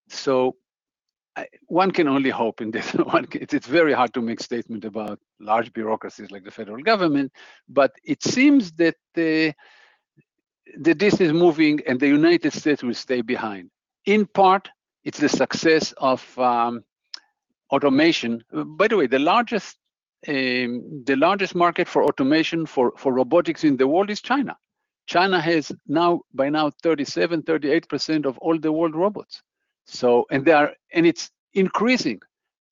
So 0.09 0.55
One 1.67 1.91
can 1.91 2.07
only 2.07 2.29
hope 2.29 2.61
in 2.61 2.71
this. 2.71 2.91
One, 3.15 3.27
it's 3.33 3.67
very 3.67 3.93
hard 3.93 4.13
to 4.13 4.21
make 4.21 4.39
statement 4.39 4.85
about 4.85 5.19
large 5.39 5.73
bureaucracies 5.73 6.31
like 6.31 6.43
the 6.43 6.51
federal 6.51 6.81
government, 6.83 7.31
but 7.69 7.91
it 8.03 8.23
seems 8.23 8.71
that 8.73 8.95
the 9.13 9.53
that 10.79 10.99
this 10.99 11.21
is 11.21 11.31
moving 11.31 11.79
and 11.87 11.99
the 11.99 12.07
United 12.07 12.53
States 12.53 12.83
will 12.83 12.93
stay 12.93 13.21
behind. 13.21 13.69
In 14.05 14.25
part, 14.25 14.69
it's 15.03 15.19
the 15.19 15.29
success 15.29 15.93
of 15.97 16.37
um, 16.37 16.83
automation. 17.71 18.43
By 18.51 18.87
the 18.87 18.97
way, 18.97 19.07
the 19.07 19.19
largest 19.19 19.77
um, 20.27 21.03
the 21.05 21.15
largest 21.15 21.55
market 21.55 21.87
for 21.87 22.03
automation 22.03 22.65
for, 22.65 22.91
for 22.97 23.13
robotics 23.13 23.63
in 23.63 23.77
the 23.77 23.87
world 23.87 24.09
is 24.09 24.21
China. 24.21 24.57
China 25.05 25.39
has 25.39 25.71
now 25.87 26.21
by 26.33 26.49
now 26.49 26.71
37, 26.83 27.43
38% 27.43 28.25
of 28.25 28.37
all 28.39 28.59
the 28.59 28.71
world 28.71 28.95
robots. 28.95 29.41
So 29.87 30.25
and 30.29 30.45
they 30.45 30.51
are 30.51 30.73
and 30.93 31.05
it's 31.05 31.31
increasing. 31.53 32.21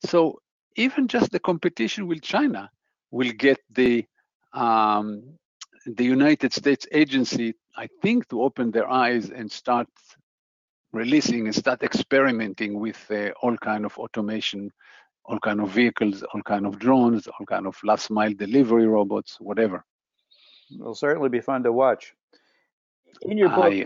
So 0.06 0.40
even 0.76 1.08
just 1.08 1.32
the 1.32 1.40
competition 1.40 2.08
with 2.08 2.22
China 2.22 2.70
will 3.12 3.32
get 3.32 3.58
the 3.72 4.06
um, 4.54 5.38
the 5.86 6.04
United 6.04 6.54
States 6.54 6.88
agency, 6.92 7.56
I 7.76 7.88
think, 8.02 8.28
to 8.30 8.42
open 8.42 8.72
their 8.72 8.90
eyes 8.90 9.30
and 9.30 9.52
start 9.52 9.88
releasing 10.92 11.46
and 11.46 11.56
start 11.56 11.84
experimenting 11.84 12.80
with 12.80 13.00
uh, 13.12 13.32
all 13.42 13.58
kind 13.58 13.86
of 13.86 13.98
automation, 13.98 14.72
all 15.26 15.40
kind 15.40 15.60
of 15.62 15.70
vehicles, 15.70 16.24
all 16.34 16.42
kind 16.42 16.66
of 16.66 16.80
drones, 16.80 17.28
all 17.28 17.46
kind 17.46 17.68
of 17.68 17.78
last 17.84 18.10
mile 18.10 18.34
delivery 18.34 18.88
robots, 18.88 19.38
whatever. 19.40 19.84
It'll 20.74 20.96
certainly 20.96 21.30
be 21.30 21.42
fun 21.42 21.64
to 21.64 21.72
watch. 21.72 22.14
In 23.22 23.38
your 23.38 23.50
book, 23.50 23.66
I 23.66 23.86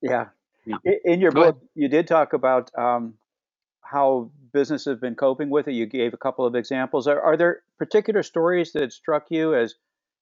yeah. 0.00 0.26
In 1.04 1.20
your 1.20 1.32
Go 1.32 1.40
book, 1.40 1.56
ahead. 1.56 1.68
you 1.74 1.88
did 1.88 2.06
talk 2.08 2.32
about 2.32 2.70
um, 2.78 3.14
how 3.82 4.30
business 4.52 4.84
has 4.86 4.98
been 4.98 5.14
coping 5.14 5.50
with 5.50 5.68
it. 5.68 5.72
You 5.72 5.86
gave 5.86 6.14
a 6.14 6.18
couple 6.18 6.46
of 6.46 6.54
examples. 6.54 7.06
Are, 7.06 7.20
are 7.20 7.36
there 7.36 7.62
particular 7.78 8.22
stories 8.22 8.72
that 8.72 8.92
struck 8.92 9.26
you 9.30 9.54
as 9.54 9.74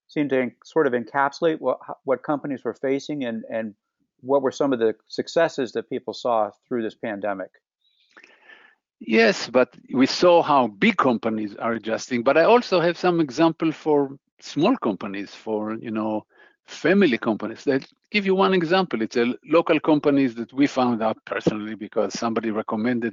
seem 0.09 0.29
to 0.29 0.51
sort 0.65 0.87
of 0.87 0.93
encapsulate 0.93 1.61
what 1.61 1.79
what 2.05 2.23
companies 2.23 2.65
were 2.65 2.75
facing 2.75 3.25
and 3.25 3.45
and 3.51 3.75
what 4.21 4.43
were 4.43 4.53
some 4.53 4.73
of 4.73 4.79
the 4.79 4.95
successes 5.09 5.73
that 5.73 5.91
people 5.91 6.15
saw 6.15 6.51
through 6.69 6.83
this 6.83 6.95
pandemic? 6.95 7.51
Yes, 9.01 9.49
but 9.49 9.75
we 9.93 10.07
saw 10.07 10.43
how 10.43 10.69
big 10.69 10.97
companies 10.97 11.55
are 11.57 11.73
adjusting. 11.75 12.23
But 12.23 12.39
I 12.39 12.45
also 12.45 12.81
have 12.81 12.97
some 12.97 13.21
example 13.21 13.73
for 13.73 14.17
small 14.41 14.77
companies, 14.77 15.35
for 15.35 15.75
you 15.75 15.91
know, 15.91 16.25
family 16.67 17.19
companies. 17.19 17.65
That 17.65 17.87
give 18.11 18.27
you 18.27 18.35
one 18.35 18.55
example. 18.55 19.03
It's 19.03 19.17
a 19.17 19.35
local 19.47 19.81
companies 19.81 20.35
that 20.35 20.53
we 20.53 20.67
found 20.67 21.03
out 21.03 21.17
personally 21.25 21.75
because 21.75 22.19
somebody 22.19 22.51
recommended. 22.51 23.13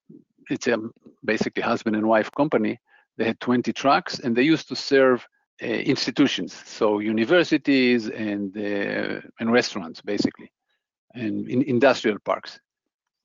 It's 0.49 0.67
a 0.67 0.77
basically 1.23 1.63
husband 1.63 1.95
and 1.95 2.07
wife 2.07 2.31
company. 2.31 2.79
They 3.17 3.25
had 3.25 3.39
20 3.39 3.71
trucks 3.73 4.19
and 4.19 4.35
they 4.35 4.43
used 4.43 4.67
to 4.69 4.75
serve 4.75 5.25
uh, 5.61 5.67
institutions, 5.67 6.51
so 6.65 6.99
universities 6.99 8.09
and 8.09 8.57
uh, 8.57 9.21
and 9.39 9.51
restaurants 9.51 10.01
basically, 10.01 10.51
and 11.13 11.47
in 11.47 11.61
industrial 11.61 12.17
parks. 12.25 12.59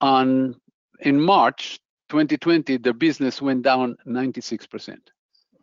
On 0.02 0.54
in 1.00 1.20
March 1.20 1.80
2020, 2.10 2.76
the 2.78 2.92
business 2.92 3.40
went 3.40 3.62
down 3.62 3.96
96%. 4.06 4.98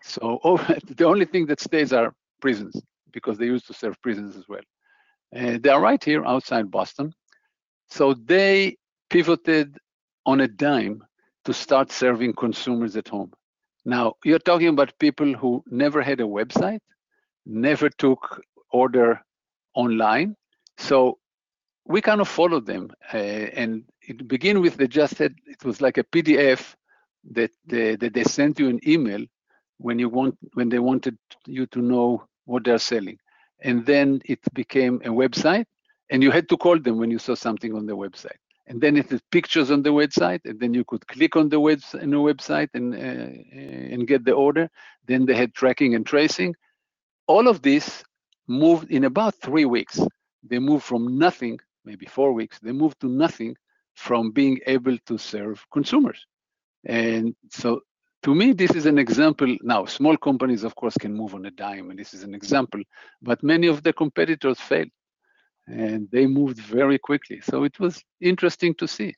So 0.02 0.40
oh, 0.44 0.58
the 0.88 1.06
only 1.06 1.26
thing 1.26 1.46
that 1.48 1.62
stays 1.62 1.94
are 1.94 2.14
prisons 2.42 2.82
because 3.16 3.38
they 3.40 3.48
used 3.56 3.66
to 3.68 3.74
serve 3.74 4.00
prisons 4.04 4.36
as 4.36 4.46
well. 4.48 4.66
Uh, 5.36 5.58
they 5.62 5.70
are 5.70 5.82
right 5.82 6.04
here 6.04 6.24
outside 6.26 6.70
Boston. 6.70 7.12
So 7.90 8.14
they 8.14 8.78
pivoted 9.10 9.78
on 10.26 10.42
a 10.42 10.48
dime 10.48 11.04
to 11.46 11.54
start 11.54 11.92
serving 11.92 12.34
consumers 12.34 12.96
at 12.96 13.08
home. 13.08 13.32
Now, 13.86 14.14
you're 14.24 14.48
talking 14.50 14.68
about 14.68 15.00
people 15.00 15.34
who 15.34 15.64
never 15.68 16.02
had 16.02 16.20
a 16.20 16.24
website, 16.40 16.80
never 17.46 17.90
took 17.90 18.42
order 18.72 19.22
online. 19.76 20.36
So 20.78 21.20
we 21.86 22.02
kind 22.02 22.22
of 22.22 22.28
followed 22.28 22.66
them. 22.66 22.90
Uh, 23.14 23.18
and 23.62 23.84
it 24.02 24.28
began 24.28 24.62
with 24.62 24.76
they 24.76 24.88
just 24.88 25.16
said 25.16 25.36
it 25.46 25.64
was 25.64 25.82
like 25.82 25.98
a 25.98 26.04
PDF 26.04 26.76
that 27.32 27.52
they, 27.66 27.96
that 27.96 28.14
they 28.14 28.24
sent 28.24 28.60
you 28.60 28.70
an 28.70 28.80
email 28.88 29.24
when 29.78 30.00
you 30.00 30.10
want 30.10 30.38
when 30.54 30.70
they 30.70 30.80
wanted 30.80 31.18
you 31.46 31.66
to 31.68 31.80
know 31.82 32.26
what 32.46 32.64
they're 32.64 32.78
selling. 32.78 33.18
And 33.62 33.86
then 33.86 34.22
it 34.26 34.40
became 34.54 34.96
a 35.04 35.10
website 35.10 35.66
and 36.10 36.22
you 36.22 36.32
had 36.32 36.50
to 36.50 36.58
call 36.58 36.80
them 36.80 36.98
when 36.98 37.12
you 37.12 37.20
saw 37.20 37.36
something 37.36 37.74
on 37.74 37.86
the 37.86 37.96
website 37.96 38.40
and 38.68 38.82
then 38.82 38.98
it 38.98 39.10
has 39.10 39.22
pictures 39.32 39.70
on 39.72 39.84
the 39.84 39.92
website, 39.92 40.42
and 40.46 40.60
then 40.60 40.74
you 40.74 40.84
could 40.84 41.08
click 41.08 41.36
on 41.36 41.50
the 41.50 41.60
web 41.60 41.82
in 42.02 42.10
the 42.10 42.18
website 42.18 42.70
and 42.74 42.94
uh, 42.94 42.98
and 43.94 44.08
get 44.08 44.26
the 44.26 44.34
order. 44.34 44.70
Then 45.06 45.26
they 45.26 45.36
had 45.36 45.54
tracking 45.54 45.96
and 45.96 46.06
tracing. 46.06 46.56
All 47.28 47.48
of 47.48 47.62
this 47.62 48.04
moved 48.48 48.92
in 48.92 49.04
about 49.04 49.36
three 49.36 49.66
weeks. 49.66 50.00
They 50.44 50.60
moved 50.60 50.84
from 50.84 51.18
nothing, 51.18 51.60
maybe 51.84 52.06
four 52.06 52.34
weeks. 52.34 52.60
They 52.60 52.72
moved 52.72 53.00
to 53.02 53.08
nothing 53.08 53.56
from 53.96 54.32
being 54.32 54.60
able 54.68 54.98
to 55.06 55.18
serve 55.18 55.64
consumers. 55.72 56.26
And 56.86 57.36
so, 57.52 57.82
to 58.26 58.34
me, 58.34 58.54
this 58.54 58.72
is 58.72 58.88
an 58.88 58.98
example. 58.98 59.56
Now, 59.62 59.86
small 59.86 60.18
companies, 60.18 60.64
of 60.64 60.76
course, 60.76 60.98
can 60.98 61.14
move 61.14 61.36
on 61.36 61.46
a 61.46 61.52
dime, 61.52 61.92
and 61.92 62.00
this 62.00 62.12
is 62.16 62.24
an 62.24 62.34
example. 62.34 62.82
But 63.22 63.44
many 63.44 63.68
of 63.68 63.84
the 63.84 63.94
competitors 63.94 64.60
failed 64.60 64.90
and 65.68 66.10
they 66.12 66.26
moved 66.26 66.58
very 66.58 66.98
quickly. 66.98 67.40
So 67.42 67.64
it 67.64 67.80
was 67.80 68.04
interesting 68.20 68.74
to 68.76 68.88
see. 68.88 69.14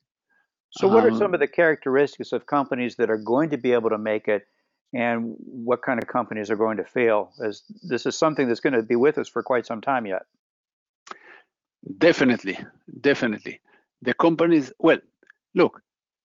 So, 0.70 0.88
what 0.88 1.04
are 1.06 1.12
some 1.12 1.28
um, 1.28 1.34
of 1.34 1.40
the 1.40 1.48
characteristics 1.48 2.32
of 2.32 2.44
companies 2.44 2.96
that 2.96 3.08
are 3.08 3.16
going 3.16 3.48
to 3.50 3.56
be 3.56 3.72
able 3.72 3.88
to 3.88 3.96
make 3.96 4.28
it, 4.28 4.46
and 4.92 5.34
what 5.38 5.80
kind 5.80 6.02
of 6.02 6.06
companies 6.06 6.50
are 6.50 6.56
going 6.56 6.76
to 6.76 6.84
fail? 6.84 7.32
As 7.42 7.62
this 7.82 8.04
is 8.04 8.14
something 8.14 8.46
that's 8.46 8.60
going 8.60 8.74
to 8.74 8.82
be 8.82 8.96
with 8.96 9.16
us 9.16 9.28
for 9.28 9.42
quite 9.42 9.64
some 9.64 9.80
time 9.80 10.04
yet. 10.04 10.26
Definitely, 11.96 12.58
definitely. 13.00 13.60
The 14.02 14.12
companies. 14.12 14.70
Well, 14.78 14.98
look, 15.54 15.80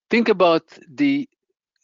think 0.10 0.28
about 0.28 0.64
the 0.90 1.30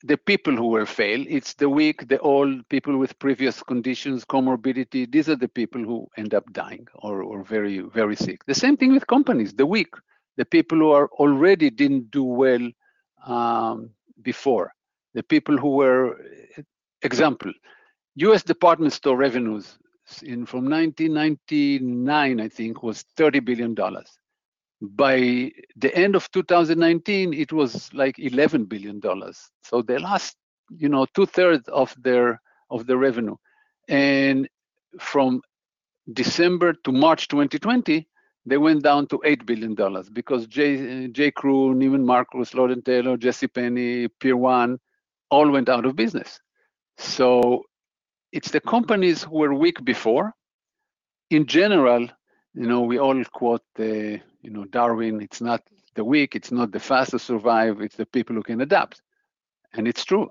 the 0.03 0.17
people 0.17 0.55
who 0.55 0.67
will 0.67 0.85
fail. 0.85 1.25
It's 1.27 1.53
the 1.53 1.69
weak, 1.69 2.07
the 2.07 2.19
old, 2.19 2.67
people 2.69 2.97
with 2.97 3.17
previous 3.19 3.61
conditions, 3.61 4.23
comorbidity. 4.25 5.11
These 5.11 5.29
are 5.29 5.35
the 5.35 5.47
people 5.47 5.83
who 5.83 6.07
end 6.17 6.33
up 6.33 6.51
dying 6.53 6.87
or, 6.95 7.21
or 7.21 7.43
very, 7.43 7.79
very 7.79 8.15
sick. 8.15 8.45
The 8.45 8.55
same 8.55 8.77
thing 8.77 8.93
with 8.93 9.07
companies, 9.07 9.53
the 9.53 9.65
weak, 9.65 9.93
the 10.37 10.45
people 10.45 10.77
who 10.77 10.91
are 10.91 11.09
already 11.13 11.69
didn't 11.69 12.11
do 12.11 12.23
well 12.23 12.69
um, 13.25 13.89
before, 14.21 14.73
the 15.13 15.23
people 15.23 15.57
who 15.57 15.75
were, 15.75 16.17
example, 17.01 17.51
US 18.15 18.43
department 18.43 18.93
store 18.93 19.17
revenues 19.17 19.77
in 20.23 20.45
from 20.45 20.69
1999, 20.69 22.39
I 22.39 22.47
think, 22.47 22.83
was 22.83 23.05
$30 23.17 23.43
billion 23.43 23.75
by 24.81 25.51
the 25.75 25.93
end 25.95 26.15
of 26.15 26.29
2019 26.31 27.33
it 27.33 27.51
was 27.51 27.93
like 27.93 28.17
11 28.19 28.65
billion 28.65 28.99
dollars 28.99 29.49
so 29.63 29.81
they 29.81 29.97
lost 29.97 30.37
you 30.69 30.87
know 30.89 31.05
two 31.13 31.25
thirds 31.25 31.67
of 31.69 31.93
their 32.01 32.41
of 32.69 32.85
the 32.87 32.97
revenue 32.97 33.35
and 33.89 34.47
from 34.99 35.41
december 36.13 36.73
to 36.85 36.91
march 36.91 37.27
2020 37.27 38.07
they 38.45 38.57
went 38.57 38.81
down 38.83 39.05
to 39.07 39.19
8 39.25 39.45
billion 39.45 39.75
dollars 39.75 40.09
because 40.09 40.47
j 40.47 41.07
j 41.09 41.31
crew 41.31 41.73
neiman 41.75 42.05
marcus 42.05 42.53
lord 42.53 42.71
and 42.71 42.85
taylor 42.85 43.17
J.C. 43.17 43.47
Penney 43.47 44.07
pier 44.19 44.37
one 44.37 44.79
all 45.31 45.49
went 45.49 45.69
out 45.69 45.85
of 45.85 45.95
business. 45.95 46.39
So 46.97 47.63
it's 48.31 48.51
the 48.51 48.61
companies 48.61 49.23
who 49.23 49.37
were 49.37 49.53
weak 49.53 49.83
before. 49.83 50.33
In 51.29 51.45
general, 51.45 52.07
you 52.59 52.67
know, 52.67 52.81
we 52.81 52.99
all 52.99 53.23
quote 53.23 53.63
the, 53.75 54.19
you 54.41 54.49
know, 54.49 54.65
Darwin, 54.65 55.21
it's 55.21 55.39
not 55.39 55.63
the 55.95 56.03
weak, 56.03 56.35
it's 56.35 56.51
not 56.51 56.73
the 56.73 56.79
fast 56.79 57.11
to 57.11 57.19
survive, 57.19 57.79
it's 57.79 57.95
the 57.95 58.05
people 58.05 58.35
who 58.35 58.43
can 58.43 58.59
adapt. 58.59 59.01
And 59.73 59.87
it's 59.87 60.03
true. 60.03 60.29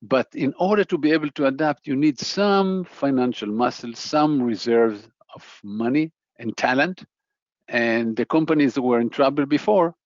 But 0.00 0.28
in 0.34 0.54
order 0.60 0.84
to 0.84 0.96
be 0.96 1.10
able 1.10 1.30
to 1.30 1.46
adapt, 1.46 1.88
you 1.88 1.96
need 1.96 2.20
some 2.20 2.84
financial 2.84 3.48
muscle, 3.48 3.92
some 3.94 4.40
reserves 4.40 5.08
of 5.34 5.60
money 5.64 6.12
and 6.38 6.56
talent. 6.56 7.04
And 7.66 8.16
the 8.16 8.24
companies 8.24 8.74
that 8.74 8.82
were 8.82 9.00
in 9.00 9.10
trouble 9.10 9.44
before 9.44 9.96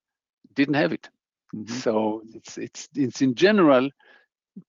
didn't 0.55 0.75
have 0.75 0.95
it. 0.95 1.11
Mm-hmm. 1.55 1.75
So 1.75 2.23
it's 2.33 2.57
it's 2.57 2.89
it's 2.95 3.21
in 3.21 3.35
general 3.35 3.91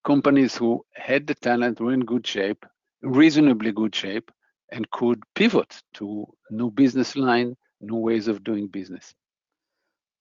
companies 0.03 0.57
who 0.57 0.85
had 0.93 1.27
the 1.27 1.35
talent 1.35 1.79
were 1.79 1.93
in 1.93 2.01
good 2.01 2.27
shape, 2.27 2.65
reasonably 3.01 3.71
good 3.71 3.95
shape, 3.95 4.29
and 4.73 4.89
could 4.91 5.21
pivot 5.35 5.81
to 5.93 6.25
new 6.49 6.69
business 6.71 7.15
line, 7.15 7.55
new 7.79 7.95
ways 7.95 8.27
of 8.27 8.43
doing 8.43 8.67
business. 8.67 9.13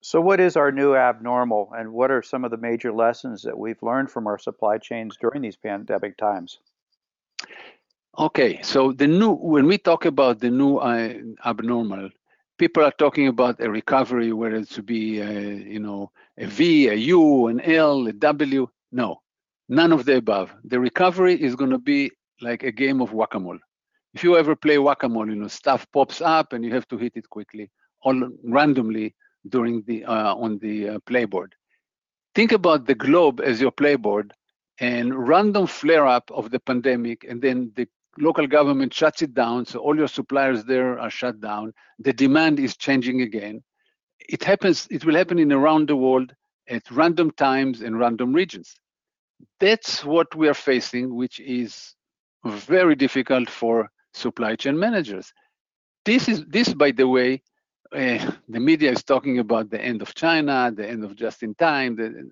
So, 0.02 0.21
what 0.21 0.40
is 0.40 0.56
our 0.56 0.73
new 0.73 0.94
abnormal, 0.94 1.73
and 1.76 1.92
what 1.92 2.11
are 2.11 2.23
some 2.23 2.44
of 2.44 2.50
the 2.50 2.56
major 2.56 2.92
lessons 2.92 3.42
that 3.42 3.56
we've 3.56 3.82
learned 3.82 4.11
from 4.11 4.26
our 4.26 4.38
supply 4.38 4.78
chains 4.78 5.16
during 5.21 5.42
these 5.42 5.56
pandemic 5.56 6.16
times? 6.16 6.59
Okay, 8.18 8.61
so 8.62 8.92
the 8.92 9.06
new 9.06 9.30
when 9.30 9.66
we 9.66 9.78
talk 9.78 10.04
about 10.04 10.40
the 10.40 10.50
new 10.50 10.78
uh, 10.78 11.14
abnormal, 11.47 12.11
people 12.59 12.85
are 12.85 12.92
talking 12.99 13.28
about 13.28 13.61
a 13.61 13.71
recovery 13.71 14.32
where 14.32 14.54
it 14.54 14.68
to 14.71 14.82
be, 14.82 15.21
a, 15.21 15.30
you 15.30 15.78
know, 15.78 16.11
a 16.37 16.47
V, 16.47 16.88
a 16.88 16.94
U, 16.94 17.47
an 17.47 17.61
L, 17.61 18.06
a 18.09 18.12
W. 18.12 18.68
No, 18.90 19.23
none 19.68 19.92
of 19.92 20.04
the 20.04 20.16
above. 20.16 20.52
The 20.64 20.80
recovery 20.80 21.40
is 21.40 21.54
going 21.54 21.71
to 21.71 21.78
be 21.78 22.11
like 22.40 22.64
a 22.64 22.73
game 22.73 23.00
of 23.00 23.12
whack-a-mole. 23.12 23.59
If 24.14 24.23
you 24.23 24.37
ever 24.37 24.54
play 24.54 24.78
whack-a-mole, 24.78 25.28
you 25.28 25.37
know, 25.37 25.49
stuff 25.49 25.87
pops 25.92 26.21
up 26.21 26.52
and 26.52 26.64
you 26.64 26.73
have 26.75 26.87
to 26.88 26.99
hit 26.99 27.12
it 27.16 27.28
quickly, 27.31 27.71
all 28.02 28.31
randomly 28.45 29.14
during 29.49 29.83
the 29.87 30.04
uh, 30.04 30.35
on 30.35 30.59
the 30.59 30.88
uh, 30.90 30.99
playboard. 31.07 31.52
Think 32.35 32.52
about 32.52 32.87
the 32.87 32.95
globe 32.95 33.40
as 33.40 33.61
your 33.61 33.73
playboard 33.73 34.33
and 34.81 35.28
random 35.28 35.66
flare-up 35.66 36.31
of 36.31 36.50
the 36.50 36.61
pandemic, 36.61 37.25
and 37.28 37.40
then 37.40 37.73
the 37.76 37.87
local 38.19 38.47
government 38.47 38.92
shuts 38.92 39.23
it 39.23 39.35
down, 39.35 39.64
so 39.64 39.78
all 39.81 39.97
your 39.97 40.09
suppliers 40.09 40.64
there 40.64 40.99
are 40.99 41.11
shut 41.11 41.40
down. 41.40 41.73
The 41.99 42.12
demand 42.12 42.59
is 42.59 42.76
changing 42.76 43.23
again. 43.23 43.62
It 44.21 44.45
happens. 44.45 44.87
It 44.90 45.04
will 45.04 45.14
happen 45.14 45.38
in 45.38 45.52
around 45.52 45.88
the 45.88 45.97
world 45.97 46.35
at 46.69 46.90
random 46.90 47.31
times 47.33 47.81
and 47.81 47.99
random 47.99 48.33
regions. 48.33 48.75
That's 49.59 50.04
what 50.04 50.35
we 50.35 50.49
are 50.49 50.54
facing, 50.54 51.14
which 51.14 51.40
is 51.40 51.95
very 52.45 52.95
difficult 52.95 53.50
for 53.50 53.90
supply 54.14 54.57
chain 54.57 54.78
managers. 54.78 55.33
This 56.04 56.28
is 56.28 56.45
this, 56.47 56.73
by 56.75 56.90
the 56.92 57.07
way, 57.09 57.42
uh, 57.95 58.33
the 58.49 58.61
media 58.61 58.90
is 58.90 59.02
talking 59.04 59.38
about 59.38 59.71
the 59.71 59.81
end 59.81 60.02
of 60.02 60.14
China, 60.14 60.73
the 60.75 60.88
end 60.88 61.04
of 61.04 61.14
just 61.16 61.42
in 61.42 61.54
time. 61.54 61.97
The, 61.97 62.31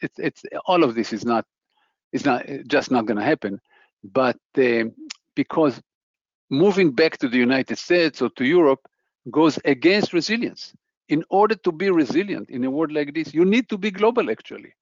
it's 0.00 0.18
it's 0.18 0.42
all 0.66 0.82
of 0.84 0.94
this 0.94 1.12
is 1.12 1.24
not 1.24 1.44
is 2.12 2.24
not 2.24 2.46
just 2.66 2.90
not 2.90 3.06
going 3.06 3.18
to 3.18 3.24
happen. 3.24 3.60
But 4.04 4.38
uh, 4.58 4.84
because 5.34 5.80
moving 6.50 6.92
back 6.92 7.18
to 7.18 7.28
the 7.28 7.38
United 7.38 7.78
States 7.78 8.22
or 8.22 8.30
to 8.30 8.44
Europe 8.44 8.80
goes 9.30 9.58
against 9.64 10.12
resilience. 10.12 10.72
In 11.08 11.24
order 11.30 11.54
to 11.56 11.72
be 11.72 11.90
resilient 11.90 12.48
in 12.50 12.64
a 12.64 12.70
world 12.70 12.92
like 12.92 13.12
this, 13.12 13.34
you 13.34 13.44
need 13.44 13.68
to 13.68 13.76
be 13.78 13.90
global 13.90 14.30
actually, 14.30 14.74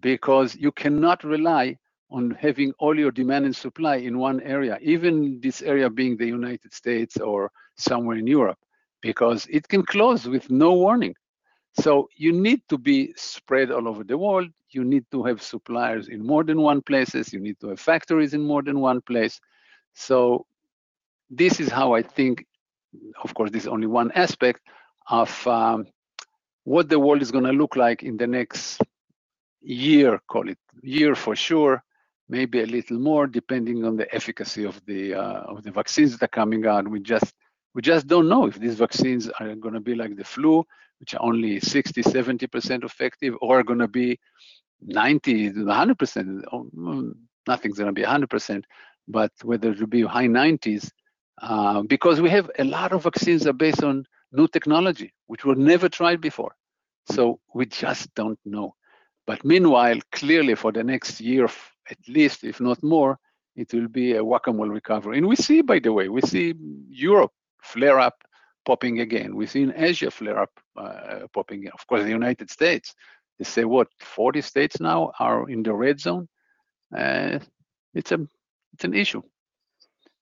because 0.00 0.54
you 0.56 0.72
cannot 0.72 1.24
rely 1.24 1.78
on 2.10 2.30
having 2.30 2.72
all 2.78 2.98
your 2.98 3.10
demand 3.10 3.44
and 3.44 3.54
supply 3.54 3.96
in 3.96 4.18
one 4.18 4.40
area, 4.40 4.78
even 4.80 5.40
this 5.40 5.62
area 5.62 5.90
being 5.90 6.16
the 6.16 6.26
United 6.26 6.72
States 6.72 7.18
or 7.18 7.50
somewhere 7.76 8.16
in 8.16 8.26
Europe, 8.26 8.58
because 9.02 9.46
it 9.50 9.68
can 9.68 9.84
close 9.84 10.26
with 10.26 10.50
no 10.50 10.72
warning. 10.72 11.14
So 11.80 12.08
you 12.16 12.32
need 12.32 12.62
to 12.70 12.78
be 12.78 13.12
spread 13.16 13.70
all 13.70 13.86
over 13.86 14.04
the 14.04 14.18
world. 14.18 14.48
You 14.70 14.84
need 14.84 15.04
to 15.12 15.22
have 15.24 15.42
suppliers 15.42 16.08
in 16.08 16.26
more 16.26 16.44
than 16.44 16.60
one 16.60 16.82
places. 16.82 17.32
You 17.32 17.40
need 17.40 17.60
to 17.60 17.68
have 17.68 17.80
factories 17.80 18.34
in 18.34 18.42
more 18.42 18.62
than 18.62 18.80
one 18.80 19.00
place. 19.02 19.40
So 19.94 20.46
this 21.30 21.60
is 21.60 21.68
how 21.68 21.94
I 21.94 22.02
think, 22.02 22.46
of 23.22 23.34
course, 23.34 23.50
this 23.50 23.64
is 23.64 23.68
only 23.68 23.86
one 23.86 24.10
aspect 24.12 24.60
of 25.08 25.46
um, 25.46 25.86
what 26.64 26.88
the 26.88 26.98
world 26.98 27.22
is 27.22 27.30
going 27.30 27.44
to 27.44 27.52
look 27.52 27.76
like 27.76 28.02
in 28.02 28.16
the 28.16 28.26
next 28.26 28.80
year, 29.60 30.20
call 30.28 30.48
it 30.48 30.58
year 30.82 31.14
for 31.14 31.36
sure, 31.36 31.82
maybe 32.28 32.60
a 32.62 32.66
little 32.66 32.98
more, 32.98 33.26
depending 33.26 33.84
on 33.84 33.96
the 33.96 34.12
efficacy 34.14 34.64
of 34.64 34.80
the 34.86 35.14
uh, 35.14 35.40
of 35.52 35.62
the 35.62 35.70
vaccines 35.70 36.12
that 36.12 36.22
are 36.24 36.28
coming 36.28 36.66
out. 36.66 36.88
We 36.88 37.00
just 37.00 37.34
we 37.74 37.82
just 37.82 38.06
don't 38.06 38.28
know 38.28 38.46
if 38.46 38.58
these 38.58 38.74
vaccines 38.76 39.28
are 39.40 39.54
going 39.54 39.74
to 39.74 39.80
be 39.80 39.94
like 39.94 40.16
the 40.16 40.24
flu, 40.24 40.64
which 41.00 41.14
are 41.14 41.22
only 41.22 41.60
60, 41.60 42.02
70% 42.02 42.84
effective, 42.84 43.34
or 43.40 43.60
are 43.60 43.62
going 43.62 43.78
to 43.78 43.88
be 43.88 44.18
90 44.82 45.52
to 45.52 45.60
100%. 45.60 47.14
Nothing's 47.46 47.78
going 47.78 47.86
to 47.86 47.92
be 47.92 48.02
100%, 48.02 48.64
but 49.06 49.32
whether 49.42 49.70
it 49.70 49.80
will 49.80 49.86
be 49.86 50.02
high 50.02 50.26
90s, 50.26 50.90
uh, 51.40 51.82
because 51.82 52.20
we 52.20 52.30
have 52.30 52.50
a 52.58 52.64
lot 52.64 52.92
of 52.92 53.04
vaccines 53.04 53.44
that 53.44 53.50
are 53.50 53.54
based 53.54 53.82
on 53.82 54.04
new 54.32 54.48
technology, 54.48 55.12
which 55.26 55.44
were 55.44 55.54
never 55.54 55.88
tried 55.88 56.20
before. 56.20 56.54
So 57.12 57.40
we 57.54 57.66
just 57.66 58.12
don't 58.14 58.38
know. 58.44 58.74
But 59.26 59.44
meanwhile, 59.44 59.98
clearly 60.12 60.54
for 60.54 60.72
the 60.72 60.82
next 60.82 61.20
year, 61.20 61.48
at 61.90 61.98
least, 62.08 62.44
if 62.44 62.60
not 62.60 62.82
more, 62.82 63.18
it 63.56 63.72
will 63.72 63.88
be 63.88 64.14
a 64.14 64.24
whack-a-mole 64.24 64.68
recovery. 64.68 65.18
And 65.18 65.26
we 65.26 65.36
see, 65.36 65.62
by 65.62 65.78
the 65.80 65.92
way, 65.92 66.08
we 66.08 66.20
see 66.20 66.54
Europe 66.88 67.32
flare 67.62 67.98
up 67.98 68.22
popping 68.64 69.00
again. 69.00 69.34
We 69.34 69.46
see 69.46 69.62
in 69.62 69.74
Asia 69.76 70.10
flare 70.10 70.38
up 70.38 70.50
uh, 70.76 71.26
popping. 71.32 71.68
Of 71.68 71.86
course, 71.86 72.02
the 72.02 72.10
United 72.10 72.50
States, 72.50 72.94
they 73.38 73.44
say 73.44 73.64
what, 73.64 73.88
40 73.98 74.40
states 74.42 74.80
now 74.80 75.12
are 75.18 75.48
in 75.48 75.62
the 75.62 75.72
red 75.72 76.00
zone. 76.00 76.28
Uh, 76.96 77.38
it's 77.94 78.12
a 78.12 78.20
it's 78.74 78.84
an 78.84 78.94
issue. 78.94 79.22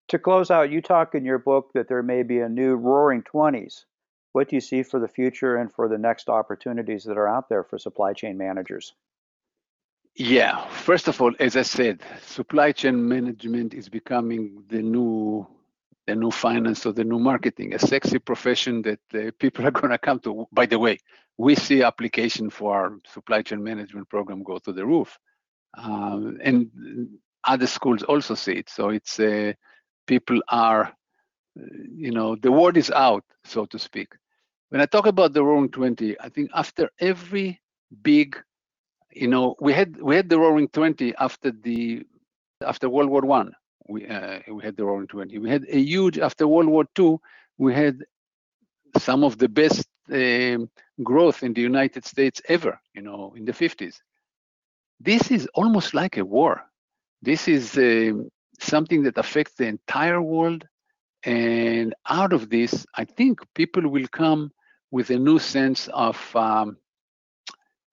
To 0.08 0.18
close 0.18 0.50
out, 0.50 0.70
you 0.70 0.80
talk 0.80 1.14
in 1.14 1.24
your 1.24 1.38
book 1.38 1.72
that 1.74 1.88
there 1.88 2.02
may 2.02 2.22
be 2.22 2.38
a 2.38 2.48
new 2.48 2.76
roaring 2.76 3.22
20s. 3.22 3.84
What 4.32 4.48
do 4.48 4.56
you 4.56 4.60
see 4.60 4.82
for 4.82 5.00
the 5.00 5.08
future 5.08 5.56
and 5.56 5.72
for 5.72 5.88
the 5.88 5.98
next 5.98 6.28
opportunities 6.28 7.04
that 7.04 7.18
are 7.18 7.28
out 7.28 7.48
there 7.48 7.64
for 7.64 7.78
supply 7.78 8.12
chain 8.12 8.38
managers? 8.38 8.94
Yeah, 10.16 10.66
first 10.70 11.08
of 11.08 11.20
all, 11.20 11.32
as 11.40 11.56
I 11.56 11.62
said, 11.62 12.02
supply 12.22 12.72
chain 12.72 13.06
management 13.06 13.74
is 13.74 13.88
becoming 13.88 14.64
the 14.68 14.82
new 14.82 15.46
the 16.06 16.14
new 16.14 16.30
finance 16.30 16.86
or 16.86 16.92
the 16.92 17.04
new 17.04 17.18
marketing, 17.18 17.74
a 17.74 17.78
sexy 17.80 18.18
profession 18.20 18.82
that 18.82 19.00
uh, 19.14 19.30
people 19.40 19.66
are 19.66 19.70
going 19.80 19.90
to 19.90 19.98
come 19.98 20.20
to. 20.20 20.46
By 20.52 20.66
the 20.66 20.78
way, 20.78 20.98
we 21.36 21.54
see 21.56 21.82
application 21.82 22.48
for 22.50 22.74
our 22.76 22.98
supply 23.06 23.42
chain 23.42 23.62
management 23.62 24.08
program 24.08 24.44
go 24.44 24.58
to 24.58 24.72
the 24.72 24.86
roof. 24.86 25.18
Um, 25.76 26.38
and 26.42 26.70
other 27.44 27.66
schools 27.66 28.02
also 28.04 28.34
see 28.34 28.52
it. 28.54 28.70
So 28.70 28.90
it's 28.90 29.18
uh, 29.20 29.52
people 30.06 30.40
are, 30.48 30.94
you 31.56 32.12
know, 32.12 32.36
the 32.36 32.52
word 32.52 32.76
is 32.76 32.90
out, 32.90 33.24
so 33.44 33.66
to 33.66 33.78
speak. 33.78 34.08
When 34.70 34.80
I 34.80 34.86
talk 34.86 35.06
about 35.06 35.32
the 35.32 35.44
Roaring 35.44 35.70
Twenty, 35.70 36.18
I 36.20 36.28
think 36.30 36.50
after 36.54 36.90
every 37.00 37.60
big, 38.02 38.36
you 39.16 39.28
know, 39.28 39.56
we 39.60 39.72
had 39.72 40.00
we 40.00 40.16
had 40.16 40.28
the 40.28 40.38
Roaring 40.38 40.68
Twenty 40.68 41.14
after 41.16 41.50
the 41.52 42.04
after 42.64 42.88
World 42.88 43.10
War 43.10 43.22
One. 43.22 43.52
We 43.88 44.06
uh, 44.06 44.40
we 44.52 44.62
had 44.64 44.76
the 44.76 44.84
Roaring 44.84 45.08
Twenty. 45.08 45.38
We 45.38 45.50
had 45.50 45.64
a 45.68 45.78
huge 45.78 46.18
after 46.18 46.46
World 46.46 46.68
War 46.68 46.84
Two. 46.94 47.20
We 47.58 47.74
had 47.74 48.04
some 48.98 49.24
of 49.24 49.38
the 49.38 49.48
best 49.48 49.88
uh, 50.12 50.58
growth 51.02 51.42
in 51.42 51.54
the 51.54 51.62
United 51.62 52.04
States 52.04 52.42
ever. 52.48 52.80
You 52.94 53.02
know, 53.02 53.34
in 53.36 53.44
the 53.44 53.52
50s. 53.52 53.96
This 55.00 55.30
is 55.30 55.48
almost 55.54 55.94
like 55.94 56.16
a 56.18 56.24
war 56.24 56.62
this 57.22 57.48
is 57.48 57.76
uh, 57.78 58.12
something 58.60 59.02
that 59.04 59.18
affects 59.18 59.54
the 59.54 59.66
entire 59.66 60.22
world. 60.22 60.66
And 61.24 61.94
out 62.08 62.32
of 62.32 62.50
this, 62.50 62.86
I 62.94 63.04
think 63.04 63.40
people 63.54 63.88
will 63.88 64.06
come 64.12 64.52
with 64.90 65.10
a 65.10 65.18
new 65.18 65.38
sense 65.38 65.88
of 65.88 66.16
um, 66.36 66.76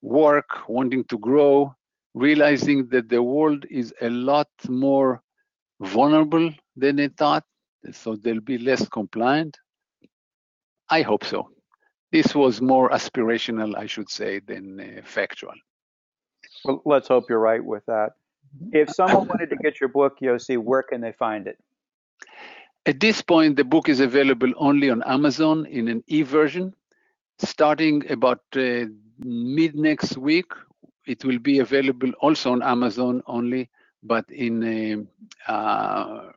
work, 0.04 0.68
wanting 0.70 1.06
to 1.06 1.18
grow, 1.18 1.74
realizing 2.14 2.88
that 2.90 3.10
the 3.10 3.24
world 3.24 3.66
is 3.72 3.94
a 4.02 4.10
lot 4.10 4.50
more 4.70 5.22
vulnerable 5.82 6.54
than 6.76 6.98
they 6.98 7.08
thought. 7.08 7.44
So 7.92 8.16
they'll 8.16 8.42
be 8.42 8.58
less 8.58 8.88
compliant. 8.88 9.58
I 10.90 11.02
hope 11.02 11.24
so. 11.24 11.50
This 12.12 12.36
was 12.36 12.62
more 12.62 12.90
aspirational, 12.90 13.76
I 13.76 13.88
should 13.88 14.10
say, 14.10 14.40
than 14.40 14.80
uh, 14.80 15.02
factual. 15.04 15.56
Well, 16.64 16.82
let's 16.86 17.08
hope 17.08 17.26
you're 17.30 17.40
right 17.40 17.64
with 17.64 17.86
that. 17.88 18.12
If 18.72 18.92
someone 18.92 19.28
wanted 19.28 19.50
to 19.50 19.56
get 19.56 19.82
your 19.82 19.90
book, 19.90 20.20
Yossi, 20.22 20.58
where 20.58 20.84
can 20.84 21.02
they 21.02 21.14
find 21.14 21.48
it? 21.48 21.58
At 22.86 23.00
this 23.00 23.22
point, 23.22 23.56
the 23.56 23.64
book 23.64 23.90
is 23.90 24.00
available 24.00 24.52
only 24.58 24.90
on 24.90 25.02
Amazon 25.04 25.66
in 25.66 25.88
an 25.88 26.04
e 26.08 26.22
version. 26.22 26.74
Starting 27.40 28.10
about 28.12 28.42
uh, 28.56 28.86
mid 29.26 29.76
next 29.76 30.18
week, 30.18 30.52
it 31.06 31.24
will 31.26 31.40
be 31.40 31.60
available 31.60 32.12
also 32.22 32.52
on 32.52 32.62
Amazon 32.62 33.22
only, 33.28 33.70
but 34.04 34.26
in 34.30 34.64
a, 34.64 35.52
uh, 35.52 36.32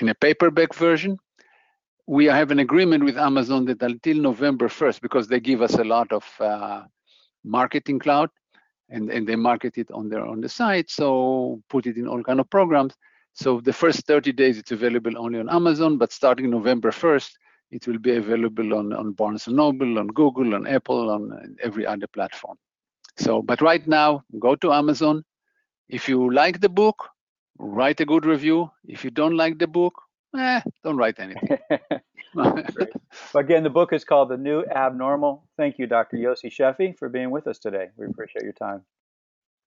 in 0.00 0.08
a 0.08 0.14
paperback 0.14 0.74
version. 0.74 1.18
We 2.06 2.26
have 2.26 2.50
an 2.50 2.58
agreement 2.58 3.02
with 3.04 3.16
Amazon 3.16 3.64
that 3.66 3.82
until 3.82 4.18
November 4.18 4.68
1st, 4.68 5.00
because 5.00 5.26
they 5.26 5.40
give 5.40 5.62
us 5.62 5.74
a 5.74 5.84
lot 5.84 6.12
of 6.12 6.24
uh, 6.38 6.82
marketing 7.44 7.98
cloud, 7.98 8.30
and, 8.90 9.10
and 9.10 9.26
they 9.26 9.36
market 9.36 9.78
it 9.78 9.90
on 9.90 10.08
their 10.08 10.24
on 10.24 10.40
the 10.40 10.48
site, 10.48 10.90
so 10.90 11.62
put 11.70 11.86
it 11.86 11.96
in 11.96 12.06
all 12.06 12.22
kind 12.22 12.40
of 12.40 12.50
programs. 12.50 12.94
So 13.32 13.60
the 13.60 13.72
first 13.72 14.06
30 14.06 14.32
days 14.32 14.58
it's 14.58 14.70
available 14.70 15.18
only 15.18 15.40
on 15.40 15.48
Amazon, 15.48 15.98
but 15.98 16.12
starting 16.12 16.50
November 16.50 16.90
1st, 16.90 17.30
it 17.74 17.88
will 17.88 17.98
be 17.98 18.14
available 18.14 18.72
on, 18.74 18.92
on 18.92 19.12
Barnes 19.12 19.48
& 19.48 19.48
Noble, 19.48 19.98
on 19.98 20.06
Google, 20.06 20.54
on 20.54 20.64
Apple, 20.66 21.10
on 21.10 21.56
every 21.60 21.84
other 21.84 22.06
platform. 22.06 22.56
So, 23.16 23.42
but 23.42 23.60
right 23.60 23.84
now, 23.86 24.22
go 24.38 24.54
to 24.54 24.72
Amazon. 24.72 25.24
If 25.88 26.08
you 26.08 26.32
like 26.32 26.60
the 26.60 26.68
book, 26.68 27.08
write 27.58 28.00
a 28.00 28.04
good 28.04 28.26
review. 28.26 28.70
If 28.84 29.04
you 29.04 29.10
don't 29.10 29.36
like 29.36 29.58
the 29.58 29.66
book, 29.66 29.94
eh, 30.38 30.60
don't 30.84 30.96
write 30.96 31.18
anything. 31.18 31.58
Again, 33.34 33.64
the 33.64 33.70
book 33.70 33.92
is 33.92 34.04
called 34.04 34.28
The 34.28 34.36
New 34.36 34.64
Abnormal. 34.64 35.44
Thank 35.56 35.78
you, 35.78 35.88
Dr. 35.88 36.16
Yossi 36.16 36.50
Sheffi, 36.50 36.96
for 36.96 37.08
being 37.08 37.30
with 37.32 37.48
us 37.48 37.58
today. 37.58 37.88
We 37.96 38.06
appreciate 38.06 38.44
your 38.44 38.52
time. 38.52 38.82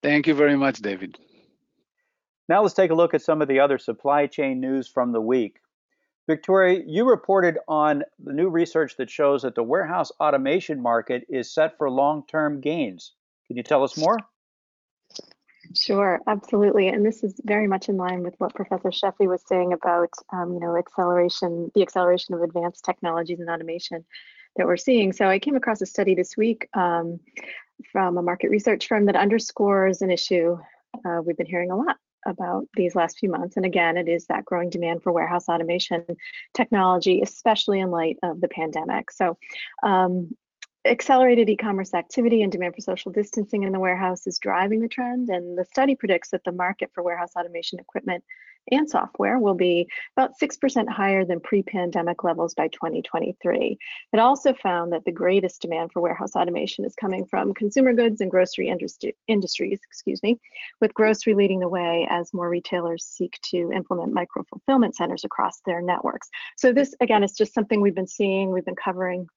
Thank 0.01 0.27
you 0.27 0.33
very 0.33 0.55
much, 0.55 0.79
David. 0.79 1.17
Now 2.47 2.61
let's 2.61 2.73
take 2.73 2.91
a 2.91 2.95
look 2.95 3.13
at 3.13 3.21
some 3.21 3.41
of 3.41 3.49
the 3.49 3.59
other 3.59 3.77
supply 3.77 4.27
chain 4.27 4.61
news 4.61 4.87
from 4.87 5.11
the 5.11 5.19
week. 5.19 5.57
Victoria, 6.27 6.83
you 6.85 7.09
reported 7.09 7.57
on 7.69 8.03
the 8.19 8.33
new 8.33 8.49
research 8.49 8.97
that 8.97 9.09
shows 9.09 9.41
that 9.43 9.55
the 9.55 9.63
warehouse 9.63 10.11
automation 10.19 10.81
market 10.81 11.25
is 11.29 11.53
set 11.53 11.77
for 11.77 11.89
long 11.89 12.23
term 12.27 12.59
gains. 12.59 13.13
Can 13.47 13.55
you 13.55 13.63
tell 13.63 13.83
us 13.83 13.97
more? 13.97 14.17
Sure, 15.73 16.19
absolutely. 16.27 16.89
And 16.89 17.05
this 17.05 17.23
is 17.23 17.39
very 17.43 17.67
much 17.67 17.89
in 17.89 17.97
line 17.97 18.23
with 18.23 18.35
what 18.39 18.53
Professor 18.55 18.89
Sheffi 18.89 19.27
was 19.27 19.41
saying 19.45 19.73
about, 19.73 20.09
um, 20.31 20.53
you 20.53 20.59
know, 20.59 20.77
acceleration, 20.77 21.71
the 21.75 21.81
acceleration 21.81 22.35
of 22.35 22.41
advanced 22.41 22.85
technologies 22.85 23.39
and 23.39 23.49
automation 23.49 24.05
that 24.57 24.65
we're 24.65 24.77
seeing. 24.77 25.13
So 25.13 25.27
I 25.27 25.39
came 25.39 25.55
across 25.55 25.81
a 25.81 25.85
study 25.85 26.15
this 26.15 26.35
week 26.37 26.67
um, 26.73 27.19
from 27.91 28.17
a 28.17 28.21
market 28.21 28.49
research 28.49 28.87
firm 28.87 29.05
that 29.05 29.15
underscores 29.15 30.01
an 30.01 30.11
issue 30.11 30.57
uh, 31.05 31.21
we've 31.23 31.37
been 31.37 31.45
hearing 31.45 31.69
a 31.69 31.75
lot 31.75 31.97
about 32.27 32.67
these 32.75 32.95
last 32.95 33.17
few 33.17 33.29
months. 33.29 33.57
And 33.57 33.65
again, 33.65 33.97
it 33.97 34.07
is 34.07 34.27
that 34.27 34.45
growing 34.45 34.69
demand 34.69 35.01
for 35.01 35.11
warehouse 35.11 35.49
automation 35.49 36.05
technology, 36.53 37.21
especially 37.21 37.79
in 37.79 37.89
light 37.89 38.17
of 38.21 38.41
the 38.41 38.49
pandemic. 38.49 39.09
So 39.11 39.37
um, 39.81 40.35
accelerated 40.87 41.49
e-commerce 41.49 41.93
activity 41.93 42.41
and 42.41 42.51
demand 42.51 42.75
for 42.75 42.81
social 42.81 43.11
distancing 43.11 43.63
in 43.63 43.71
the 43.71 43.79
warehouse 43.79 44.25
is 44.27 44.39
driving 44.39 44.79
the 44.81 44.87
trend 44.87 45.29
and 45.29 45.57
the 45.57 45.65
study 45.65 45.95
predicts 45.95 46.29
that 46.29 46.43
the 46.43 46.51
market 46.51 46.91
for 46.93 47.03
warehouse 47.03 47.31
automation 47.37 47.79
equipment 47.79 48.23
and 48.71 48.89
software 48.89 49.39
will 49.39 49.53
be 49.53 49.87
about 50.15 50.37
6% 50.39 50.89
higher 50.89 51.23
than 51.23 51.39
pre-pandemic 51.39 52.23
levels 52.23 52.53
by 52.53 52.67
2023. 52.67 53.77
It 54.13 54.19
also 54.19 54.53
found 54.53 54.91
that 54.91 55.05
the 55.05 55.11
greatest 55.11 55.61
demand 55.61 55.91
for 55.91 56.01
warehouse 56.01 56.35
automation 56.35 56.83
is 56.85 56.95
coming 56.95 57.25
from 57.25 57.53
consumer 57.53 57.93
goods 57.93 58.19
and 58.21 58.29
grocery 58.29 58.67
industries, 59.27 59.79
excuse 59.87 60.21
me, 60.21 60.39
with 60.81 60.93
grocery 60.93 61.33
leading 61.33 61.59
the 61.59 61.69
way 61.69 62.07
as 62.09 62.33
more 62.33 62.49
retailers 62.49 63.05
seek 63.05 63.39
to 63.43 63.71
implement 63.71 64.13
micro 64.13 64.43
fulfillment 64.43 64.95
centers 64.95 65.23
across 65.23 65.61
their 65.65 65.81
networks. 65.81 66.29
So 66.57 66.73
this 66.73 66.93
again 66.99 67.23
is 67.23 67.33
just 67.33 67.53
something 67.53 67.79
we've 67.79 67.95
been 67.95 68.07
seeing, 68.07 68.51
we've 68.51 68.65
been 68.65 68.75
covering 68.75 69.27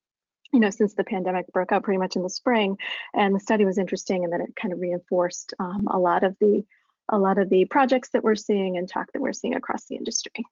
you 0.53 0.61
know, 0.61 0.71
since 0.71 0.95
the 0.95 1.05
pandemic 1.05 1.47
broke 1.53 1.73
out 1.73 1.83
pretty 1.83 1.99
much 1.99 2.17
in 2.17 2.23
the 2.23 2.31
spring. 2.31 2.77
And 3.15 3.35
the 3.35 3.41
study 3.41 3.65
was 3.65 3.79
interesting 3.79 4.25
in 4.25 4.31
that 4.31 4.41
it 4.41 4.57
kind 4.57 4.73
of 4.73 4.81
reinforced 4.81 5.55
um, 5.59 5.87
a 5.91 5.99
lot 5.99 6.25
of 6.25 6.37
the 6.41 6.65
a 7.13 7.19
lot 7.19 7.39
of 7.39 7.51
the 7.51 7.65
projects 7.65 8.11
that 8.11 8.23
we're 8.23 8.37
seeing 8.37 8.77
and 8.77 8.89
talk 8.89 9.11
that 9.13 9.21
we're 9.21 9.33
seeing 9.33 9.57
across 9.57 9.87
the 9.87 9.97
industry. 9.97 10.45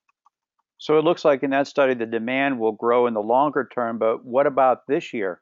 So 0.78 0.98
it 0.98 1.04
looks 1.04 1.24
like 1.24 1.42
in 1.42 1.50
that 1.50 1.68
study 1.68 1.94
the 1.94 2.06
demand 2.06 2.58
will 2.58 2.72
grow 2.72 3.06
in 3.06 3.14
the 3.14 3.22
longer 3.22 3.68
term, 3.72 3.98
but 3.98 4.24
what 4.24 4.46
about 4.46 4.86
this 4.88 5.12
year? 5.12 5.40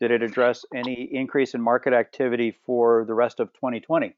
Did 0.00 0.10
it 0.10 0.22
address 0.22 0.64
any 0.74 1.08
increase 1.12 1.54
in 1.54 1.62
market 1.62 1.92
activity 1.92 2.56
for 2.66 3.04
the 3.06 3.14
rest 3.14 3.40
of 3.40 3.52
2020? 3.54 4.14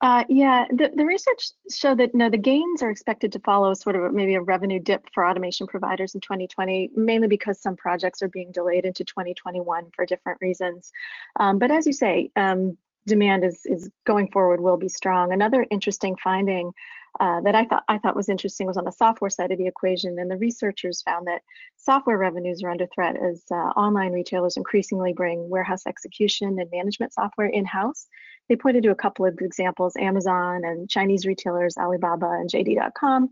Uh, 0.00 0.24
yeah, 0.28 0.66
the, 0.70 0.90
the 0.94 1.04
research 1.04 1.50
showed 1.72 1.98
that 1.98 2.14
no, 2.14 2.28
the 2.28 2.36
gains 2.36 2.82
are 2.82 2.90
expected 2.90 3.32
to 3.32 3.38
follow 3.40 3.72
sort 3.74 3.96
of 3.96 4.12
maybe 4.12 4.34
a 4.34 4.40
revenue 4.40 4.80
dip 4.80 5.08
for 5.14 5.24
automation 5.24 5.66
providers 5.66 6.14
in 6.14 6.20
2020, 6.20 6.90
mainly 6.96 7.28
because 7.28 7.60
some 7.60 7.76
projects 7.76 8.20
are 8.20 8.28
being 8.28 8.50
delayed 8.52 8.84
into 8.84 9.04
2021 9.04 9.86
for 9.94 10.04
different 10.04 10.38
reasons. 10.40 10.92
Um, 11.38 11.58
but 11.58 11.70
as 11.70 11.86
you 11.86 11.92
say, 11.92 12.30
um, 12.36 12.76
demand 13.06 13.44
is 13.44 13.60
is 13.66 13.90
going 14.04 14.30
forward 14.30 14.60
will 14.60 14.76
be 14.76 14.88
strong. 14.88 15.32
Another 15.32 15.66
interesting 15.70 16.16
finding 16.22 16.72
uh, 17.20 17.40
that 17.42 17.54
I 17.54 17.64
thought 17.64 17.84
I 17.88 17.98
thought 17.98 18.16
was 18.16 18.28
interesting 18.28 18.66
was 18.66 18.76
on 18.76 18.84
the 18.84 18.90
software 18.90 19.30
side 19.30 19.52
of 19.52 19.58
the 19.58 19.66
equation, 19.66 20.18
and 20.18 20.30
the 20.30 20.36
researchers 20.36 21.02
found 21.02 21.26
that 21.28 21.42
software 21.76 22.18
revenues 22.18 22.62
are 22.62 22.70
under 22.70 22.86
threat 22.86 23.16
as 23.16 23.42
uh, 23.50 23.54
online 23.54 24.12
retailers 24.12 24.56
increasingly 24.56 25.12
bring 25.12 25.48
warehouse 25.48 25.86
execution 25.86 26.58
and 26.58 26.70
management 26.72 27.12
software 27.12 27.46
in 27.46 27.64
house. 27.64 28.08
They 28.48 28.56
pointed 28.56 28.82
to 28.84 28.90
a 28.90 28.94
couple 28.94 29.26
of 29.26 29.38
examples: 29.40 29.96
Amazon 29.96 30.62
and 30.64 30.88
Chinese 30.88 31.26
retailers 31.26 31.76
Alibaba 31.76 32.30
and 32.30 32.50
JD.com. 32.50 33.30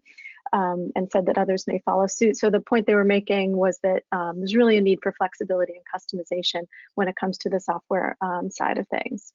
Um, 0.53 0.91
and 0.95 1.11
said 1.11 1.27
that 1.27 1.39
others 1.39 1.67
may 1.67 1.81
follow 1.85 2.07
suit. 2.09 2.37
So 2.37 2.51
the 2.51 2.61
point 2.61 2.87
they 2.87 2.95
were 2.95 3.05
making 3.05 3.57
was 3.57 3.79
that 3.85 4.03
um, 4.13 4.39
there's 4.39 4.55
really 4.55 4.77
a 4.77 4.83
need 4.83 4.99
for 5.03 5.13
flexibility 5.13 5.73
and 5.73 5.85
customization 5.95 6.67
when 6.95 7.09
it 7.09 7.17
comes 7.17 7.39
to 7.39 7.49
the 7.49 7.59
software 7.59 8.19
um, 8.21 8.51
side 8.51 8.77
of 8.77 8.87
things. 8.89 9.33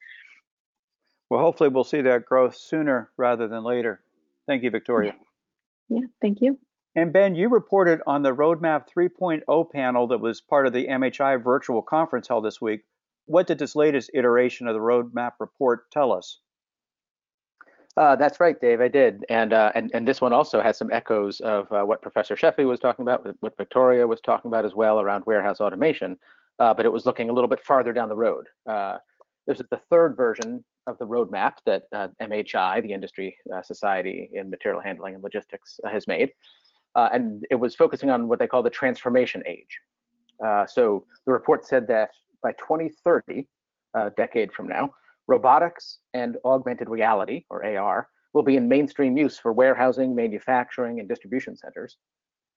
Well, 1.29 1.41
hopefully 1.41 1.69
we'll 1.69 1.85
see 1.85 2.01
that 2.01 2.25
growth 2.25 2.55
sooner 2.55 3.09
rather 3.17 3.47
than 3.47 3.63
later. 3.63 4.01
Thank 4.47 4.63
you, 4.63 4.69
Victoria. 4.69 5.15
Yeah, 5.89 6.05
thank 6.21 6.41
you. 6.41 6.59
And 6.95 7.13
Ben, 7.13 7.35
you 7.35 7.49
reported 7.49 8.01
on 8.07 8.23
the 8.23 8.33
Roadmap 8.33 8.87
3.0 8.89 9.71
panel 9.71 10.07
that 10.07 10.19
was 10.19 10.41
part 10.41 10.65
of 10.65 10.73
the 10.73 10.87
MHI 10.87 11.43
virtual 11.43 11.81
conference 11.81 12.27
held 12.27 12.43
this 12.43 12.59
week. 12.59 12.81
What 13.27 13.45
did 13.45 13.59
this 13.59 13.75
latest 13.75 14.09
iteration 14.13 14.67
of 14.67 14.73
the 14.73 14.79
Roadmap 14.79 15.33
report 15.39 15.91
tell 15.91 16.11
us? 16.11 16.39
Uh, 17.97 18.15
that's 18.15 18.39
right, 18.39 18.59
Dave. 18.61 18.79
I 18.79 18.87
did, 18.87 19.25
and 19.27 19.53
uh, 19.53 19.71
and 19.73 19.89
and 19.93 20.07
this 20.07 20.21
one 20.21 20.31
also 20.31 20.61
has 20.61 20.77
some 20.77 20.89
echoes 20.93 21.39
of 21.39 21.71
uh, 21.71 21.83
what 21.83 22.01
Professor 22.01 22.35
Sheffi 22.35 22.65
was 22.65 22.79
talking 22.79 23.01
about, 23.01 23.25
what 23.39 23.57
Victoria 23.57 24.05
was 24.05 24.21
talking 24.21 24.49
about 24.49 24.65
as 24.65 24.75
well 24.75 25.01
around 25.01 25.25
warehouse 25.25 25.59
automation. 25.59 26.17
Uh, 26.59 26.73
but 26.73 26.85
it 26.85 26.91
was 26.91 27.05
looking 27.07 27.29
a 27.29 27.33
little 27.33 27.47
bit 27.47 27.59
farther 27.63 27.93
down 27.93 28.07
the 28.07 28.15
road. 28.15 28.47
Uh, 28.69 28.97
this 29.47 29.59
is 29.59 29.65
the 29.71 29.81
third 29.89 30.15
version 30.15 30.63
of 30.85 30.97
the 30.99 31.05
roadmap 31.05 31.53
that 31.65 31.83
uh, 31.91 32.07
MHI, 32.21 32.81
the 32.81 32.93
Industry 32.93 33.35
Society 33.61 34.29
in 34.33 34.49
Material 34.49 34.81
Handling 34.81 35.15
and 35.15 35.23
Logistics, 35.23 35.79
has 35.89 36.07
made. 36.07 36.31
And 36.95 37.45
it 37.51 37.55
was 37.55 37.75
focusing 37.75 38.09
on 38.09 38.27
what 38.27 38.39
they 38.39 38.47
call 38.47 38.63
the 38.63 38.71
transformation 38.71 39.43
age. 39.45 39.79
So 40.67 41.05
the 41.25 41.31
report 41.31 41.67
said 41.67 41.87
that 41.89 42.09
by 42.41 42.51
2030, 42.53 43.47
a 43.93 44.09
decade 44.11 44.51
from 44.51 44.67
now, 44.67 44.91
robotics 45.27 45.99
and 46.13 46.37
augmented 46.45 46.89
reality, 46.89 47.45
or 47.49 47.65
AR, 47.65 48.07
will 48.33 48.43
be 48.43 48.57
in 48.57 48.67
mainstream 48.67 49.17
use 49.17 49.37
for 49.37 49.53
warehousing, 49.53 50.15
manufacturing, 50.15 50.99
and 50.99 51.09
distribution 51.09 51.55
centers. 51.55 51.97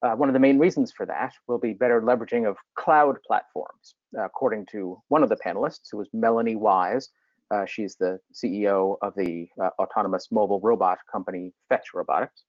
Uh, 0.03 0.15
one 0.15 0.29
of 0.29 0.33
the 0.33 0.41
main 0.41 0.59
reasons 0.59 0.93
for 0.93 1.05
that 1.05 1.33
will 1.47 1.59
be 1.59 1.75
better 1.75 2.01
leveraging 2.01 2.49
of 2.49 2.57
cloud 2.77 3.17
platforms, 3.27 3.95
uh, 4.19 4.25
according 4.25 4.67
to 4.67 5.01
one 5.09 5.23
of 5.23 5.29
the 5.29 5.37
panelists, 5.37 5.89
who 5.91 5.99
was 5.99 6.09
Melonee 6.15 6.57
Wise, 6.57 7.11
uh, 7.51 7.67
she's 7.67 7.97
the 7.97 8.19
CEO 8.33 8.97
of 9.03 9.15
the 9.17 9.49
uh, 9.61 9.71
autonomous 9.79 10.29
mobile 10.31 10.61
robot 10.61 10.99
company 11.11 11.53
Fetch 11.69 11.93
Robotics. 11.93 12.45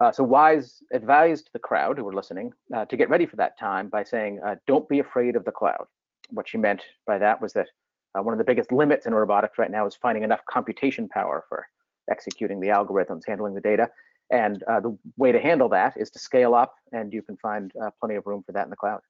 Uh, 0.00 0.12
so 0.12 0.22
Wise 0.22 0.82
advised 0.92 1.48
the 1.52 1.58
crowd 1.58 1.96
who 1.96 2.04
were 2.04 2.12
listening 2.12 2.52
uh, 2.74 2.84
to 2.86 2.96
get 2.96 3.08
ready 3.08 3.24
for 3.24 3.36
that 3.36 3.58
time 3.58 3.88
by 3.88 4.02
saying, 4.02 4.40
uh, 4.44 4.56
don't 4.66 4.88
be 4.88 4.98
afraid 4.98 5.36
of 5.36 5.44
the 5.44 5.52
cloud. 5.52 5.86
What 6.30 6.48
she 6.48 6.58
meant 6.58 6.82
by 7.06 7.18
that 7.18 7.40
was 7.40 7.52
that 7.54 7.68
uh, 8.14 8.22
one 8.22 8.34
of 8.34 8.38
the 8.38 8.44
biggest 8.44 8.72
limits 8.72 9.06
in 9.06 9.14
robotics 9.14 9.58
right 9.58 9.70
now 9.70 9.86
is 9.86 9.94
finding 9.94 10.24
enough 10.24 10.40
computation 10.48 11.08
power 11.08 11.44
for 11.48 11.66
executing 12.10 12.60
the 12.60 12.68
algorithms, 12.68 13.22
handling 13.26 13.54
the 13.54 13.60
data. 13.60 13.88
And 14.30 14.56
the 14.66 14.98
way 15.16 15.30
to 15.30 15.38
handle 15.38 15.68
that 15.68 15.94
is 15.96 16.10
to 16.10 16.18
scale 16.18 16.54
up, 16.54 16.74
and 16.92 17.12
you 17.12 17.22
can 17.22 17.36
find 17.36 17.72
plenty 18.00 18.16
of 18.16 18.26
room 18.26 18.42
for 18.44 18.52
that 18.52 18.64
in 18.64 18.70
the 18.70 18.76
cloud. 18.76 19.00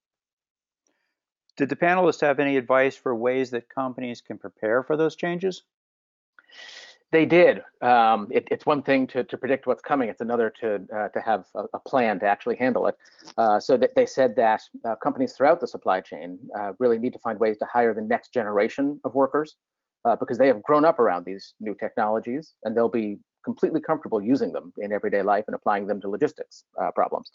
Did 1.56 1.70
the 1.70 1.76
panelists 1.76 2.20
have 2.20 2.38
any 2.38 2.58
advice 2.58 2.96
for 2.96 3.14
ways 3.14 3.50
that 3.52 3.70
companies 3.70 4.20
can 4.20 4.36
prepare 4.36 4.82
for 4.82 4.94
those 4.94 5.16
changes? 5.16 5.62
They 7.16 7.24
did. 7.24 7.62
Um, 7.80 8.28
it, 8.30 8.46
it's 8.50 8.66
one 8.66 8.82
thing 8.82 9.06
to, 9.06 9.24
to 9.24 9.38
predict 9.38 9.66
what's 9.66 9.80
coming. 9.80 10.10
It's 10.10 10.20
another 10.20 10.52
to 10.60 10.82
uh, 10.94 11.08
to 11.08 11.20
have 11.22 11.46
a, 11.54 11.64
a, 11.72 11.78
plan 11.78 12.20
to 12.20 12.26
actually 12.26 12.56
handle 12.56 12.88
it. 12.88 12.94
Uh, 13.38 13.58
so 13.58 13.78
they 13.78 14.04
said 14.04 14.36
that 14.36 14.60
uh, 14.84 14.96
companies 14.96 15.32
throughout 15.32 15.58
the 15.58 15.66
supply 15.66 16.02
chain 16.02 16.38
uh, 16.54 16.72
really 16.78 16.98
need 16.98 17.14
to 17.14 17.18
find 17.20 17.40
ways 17.40 17.56
to 17.56 17.64
hire 17.72 17.94
the 17.94 18.02
next 18.02 18.34
generation 18.34 19.00
of 19.02 19.14
workers 19.14 19.56
uh, 20.04 20.14
because 20.14 20.36
they 20.36 20.46
have 20.46 20.62
grown 20.62 20.84
up 20.84 20.98
around 20.98 21.24
these 21.24 21.54
new 21.58 21.74
technologies 21.74 22.52
and 22.64 22.76
they'll 22.76 22.96
be 23.04 23.18
completely 23.46 23.80
comfortable 23.80 24.20
using 24.20 24.52
them 24.52 24.70
in 24.76 24.92
everyday 24.92 25.22
life 25.22 25.44
and 25.46 25.54
applying 25.54 25.86
them 25.86 26.02
to 26.02 26.10
logistics 26.10 26.64
uh, 26.78 26.90
problems. 26.90 27.32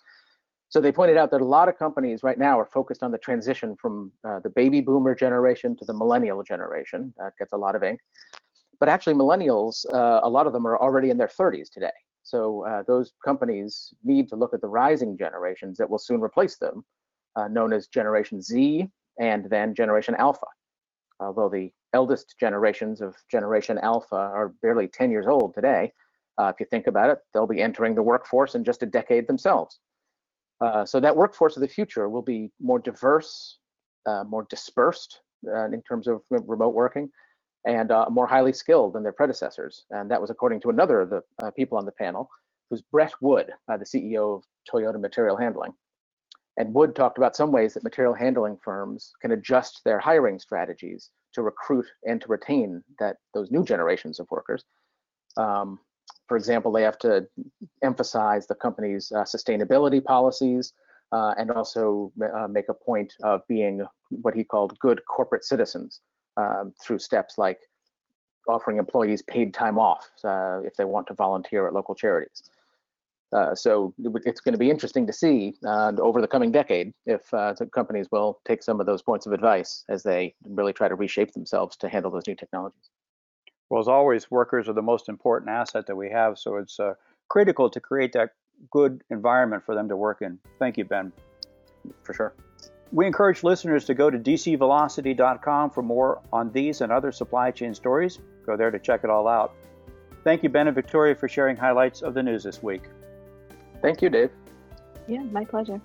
So 0.70 0.80
they 0.80 0.92
pointed 0.92 1.18
out 1.18 1.32
that 1.32 1.42
a 1.42 1.52
lot 1.58 1.70
of 1.70 1.80
companies 1.80 2.22
right 2.22 2.38
now 2.38 2.60
are 2.60 2.70
focused 2.72 3.02
on 3.02 3.10
the 3.12 3.18
transition 3.18 3.76
from 3.82 4.12
the 4.44 4.52
baby 4.56 4.80
boomer 4.80 5.16
generation 5.16 5.76
to 5.78 5.86
the 5.86 5.94
millennial 5.94 6.44
generation. 6.44 7.16
That 7.18 7.34
gets 7.40 7.52
a 7.52 7.58
lot 7.58 7.76
of 7.76 7.82
ink. 7.82 8.00
But 8.82 8.90
actually, 8.90 9.14
millennials, 9.14 9.86
uh, 9.94 10.22
a 10.24 10.30
lot 10.30 10.48
of 10.48 10.54
them 10.54 10.66
are 10.66 10.76
already 10.76 11.12
in 11.12 11.18
their 11.18 11.28
30s 11.28 11.70
today. 11.70 11.92
So 12.24 12.66
uh, 12.66 12.82
those 12.88 13.14
companies 13.24 13.94
need 14.04 14.28
to 14.30 14.36
look 14.36 14.56
at 14.56 14.62
the 14.62 14.68
rising 14.68 15.16
generations 15.16 15.78
that 15.78 15.88
will 15.88 16.00
soon 16.00 16.20
replace 16.20 16.58
them, 16.58 16.84
uh, 17.36 17.48
known 17.48 17.74
as 17.74 17.88
Generation 17.88 18.42
Z 18.42 18.88
and 19.20 19.48
then 19.52 19.76
Generation 19.76 20.16
Alpha. 20.16 20.48
Although 21.20 21.50
the 21.50 21.72
eldest 21.94 22.34
generations 22.40 23.02
of 23.02 23.16
Generation 23.30 23.78
Alpha 23.84 24.16
are 24.16 24.56
barely 24.64 24.88
10 24.88 25.12
years 25.12 25.28
old 25.28 25.54
today, 25.54 25.94
uh, 26.40 26.52
if 26.52 26.60
you 26.60 26.66
think 26.66 26.88
about 26.88 27.12
it, 27.12 27.20
they'll 27.36 27.46
be 27.46 27.62
entering 27.62 27.94
the 27.94 28.02
workforce 28.02 28.56
in 28.56 28.64
just 28.64 28.82
a 28.82 28.88
decade 28.88 29.28
themselves. 29.28 29.80
Uh, 30.60 30.84
so 30.86 31.00
that 31.00 31.16
workforce 31.16 31.56
of 31.56 31.62
the 31.62 31.68
future 31.68 32.10
will 32.10 32.24
be 32.24 32.50
more 32.60 32.80
diverse, 32.80 33.60
uh, 34.08 34.24
more 34.24 34.48
dispersed 34.50 35.22
in 35.44 35.84
terms 35.88 36.08
of 36.08 36.22
remote 36.32 36.74
working, 36.74 37.12
and 37.66 37.92
uh, 37.92 38.06
more 38.10 38.28
highly 38.28 38.54
skilled 38.54 38.94
than 38.94 39.04
their 39.04 39.12
predecessors. 39.12 39.86
And 39.92 40.10
that 40.10 40.22
was 40.22 40.30
according 40.30 40.62
to 40.62 40.70
another 40.70 41.02
of 41.02 41.10
the 41.10 41.22
uh, 41.44 41.52
people 41.52 41.78
on 41.78 41.86
the 41.86 41.92
panel, 41.92 42.30
who's 42.70 42.82
Brett 42.82 43.14
Wood, 43.22 43.52
the 43.68 43.86
CEO 43.86 44.38
of 44.38 44.44
Toyota 44.72 45.00
Material 45.00 45.38
Handling. 45.38 45.74
And 46.58 46.74
Wood 46.74 46.96
talked 46.96 47.18
about 47.18 47.36
some 47.36 47.52
ways 47.52 47.74
that 47.74 47.84
material 47.84 48.14
handling 48.14 48.58
firms 48.64 49.14
can 49.22 49.32
adjust 49.32 49.82
their 49.86 50.00
hiring 50.00 50.38
strategies 50.40 51.10
to 51.34 51.42
recruit 51.42 51.86
and 52.06 52.22
to 52.22 52.28
retain 52.28 52.84
that 53.00 53.18
those 53.34 53.52
new 53.52 53.64
generations 53.64 54.20
of 54.20 54.30
workers. 54.30 54.66
Um, 55.38 55.80
for 56.28 56.36
example, 56.38 56.72
they 56.72 56.84
have 56.84 57.00
to 57.00 57.28
emphasize 57.84 58.48
the 58.48 58.56
company's 58.56 59.12
uh, 59.12 59.24
sustainability 59.24 60.04
policies 60.04 60.74
uh, 61.12 61.34
and 61.38 61.52
also 61.52 62.12
uh, 62.22 62.48
make 62.48 62.70
a 62.70 62.74
point 62.74 63.14
of 63.24 63.42
being 63.48 63.86
what 64.10 64.36
he 64.36 64.44
called 64.44 64.78
good 64.80 65.02
corporate 65.06 65.46
citizens 65.46 66.02
um, 66.38 66.74
through 66.82 67.00
steps 67.00 67.38
like 67.38 67.60
offering 68.48 68.78
employees 68.78 69.22
paid 69.22 69.54
time 69.54 69.78
off 69.78 70.10
uh, 70.24 70.60
if 70.64 70.76
they 70.76 70.86
want 70.86 71.08
to 71.08 71.14
volunteer 71.14 71.68
at 71.68 71.74
local 71.74 71.96
charities. 71.96 72.44
Uh, 73.34 73.56
so 73.56 73.94
it's 74.26 74.42
going 74.42 74.52
to 74.52 74.58
be 74.58 74.70
interesting 74.70 75.08
to 75.08 75.14
see 75.14 75.54
uh, 75.66 75.94
over 76.00 76.20
the 76.20 76.28
coming 76.28 76.52
decade 76.52 76.94
if 77.06 77.32
companies 77.72 78.08
will 78.12 78.42
take 78.46 78.62
some 78.62 78.82
of 78.82 78.86
those 78.86 79.02
points 79.02 79.26
of 79.26 79.32
advice 79.32 79.86
as 79.88 80.04
they 80.04 80.36
really 80.46 80.74
try 80.74 80.90
to 80.90 80.96
reshape 80.96 81.32
themselves 81.32 81.78
to 81.78 81.88
handle 81.88 82.12
those 82.12 82.28
new 82.28 82.36
technologies. 82.36 82.90
Well, 83.70 83.80
as 83.80 83.88
always, 83.88 84.30
workers 84.30 84.68
are 84.68 84.74
the 84.74 84.82
most 84.82 85.08
important 85.08 85.50
asset 85.50 85.88
that 85.88 85.96
we 85.96 86.10
have, 86.10 86.38
so 86.38 86.58
it's 86.58 86.78
uh, 86.78 86.96
critical 87.30 87.70
to 87.70 87.80
create 87.80 88.12
that 88.12 88.32
good 88.70 89.02
environment 89.10 89.64
for 89.66 89.76
them 89.76 89.88
to 89.88 89.96
work 89.96 90.22
in. 90.22 90.38
Thank 90.60 90.78
you, 90.78 90.84
Ben. 90.84 91.14
For 92.04 92.14
sure. 92.14 92.34
We 92.92 93.06
encourage 93.06 93.44
listeners 93.44 93.86
to 93.86 93.94
go 93.94 94.10
to 94.10 94.20
dcvelocity.com 94.20 95.70
for 95.70 95.82
more 95.82 96.22
on 96.34 96.52
these 96.52 96.82
and 96.82 96.92
other 96.92 97.12
supply 97.12 97.52
chain 97.52 97.74
stories. 97.74 98.20
Go 98.46 98.58
there 98.58 98.72
to 98.72 98.80
check 98.80 99.04
it 99.04 99.10
all 99.10 99.28
out. 99.28 99.54
Thank 100.24 100.44
you, 100.44 100.50
Ben 100.50 100.68
and 100.68 100.76
Victoria, 100.76 101.16
for 101.16 101.28
sharing 101.28 101.56
highlights 101.56 102.02
of 102.02 102.14
the 102.14 102.22
news 102.22 102.44
this 102.44 102.62
week. 102.62 102.84
Thank 103.82 104.02
you, 104.02 104.10
Dave. 104.10 104.30
Yeah, 105.08 105.24
my 105.24 105.46
pleasure. 105.46 105.80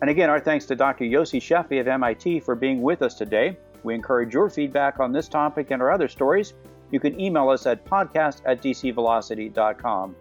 And 0.00 0.08
again, 0.08 0.30
our 0.30 0.40
thanks 0.40 0.64
to 0.66 0.76
Dr. 0.76 1.04
Yossi 1.04 1.40
Sheffi 1.40 1.80
of 1.80 1.88
MIT 1.88 2.40
for 2.40 2.54
being 2.54 2.82
with 2.82 3.02
us 3.02 3.14
today. 3.14 3.58
We 3.82 3.94
encourage 3.94 4.32
your 4.32 4.48
feedback 4.48 5.00
on 5.00 5.12
this 5.12 5.28
topic 5.28 5.70
and 5.70 5.82
our 5.82 5.90
other 5.90 6.08
stories 6.08 6.54
you 6.90 7.00
can 7.00 7.20
email 7.20 7.48
us 7.48 7.66
at 7.66 7.84
podcast 7.84 8.42
at 8.46 8.62
dcvelocity.com. 8.62 10.16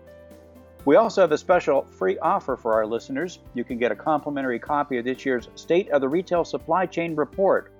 We 0.87 0.95
also 0.95 1.19
have 1.19 1.33
a 1.33 1.37
special 1.37 1.81
free 1.81 2.17
offer 2.19 2.55
for 2.55 2.73
our 2.73 2.85
listeners. 2.85 3.39
You 3.53 3.65
can 3.65 3.77
get 3.77 3.91
a 3.91 3.95
complimentary 3.95 4.57
copy 4.57 4.97
of 4.97 5.03
this 5.03 5.25
year's 5.25 5.49
State 5.55 5.89
of 5.89 5.99
the 5.99 6.07
Retail 6.07 6.45
Supply 6.45 6.85
Chain 6.85 7.13
Report. 7.13 7.73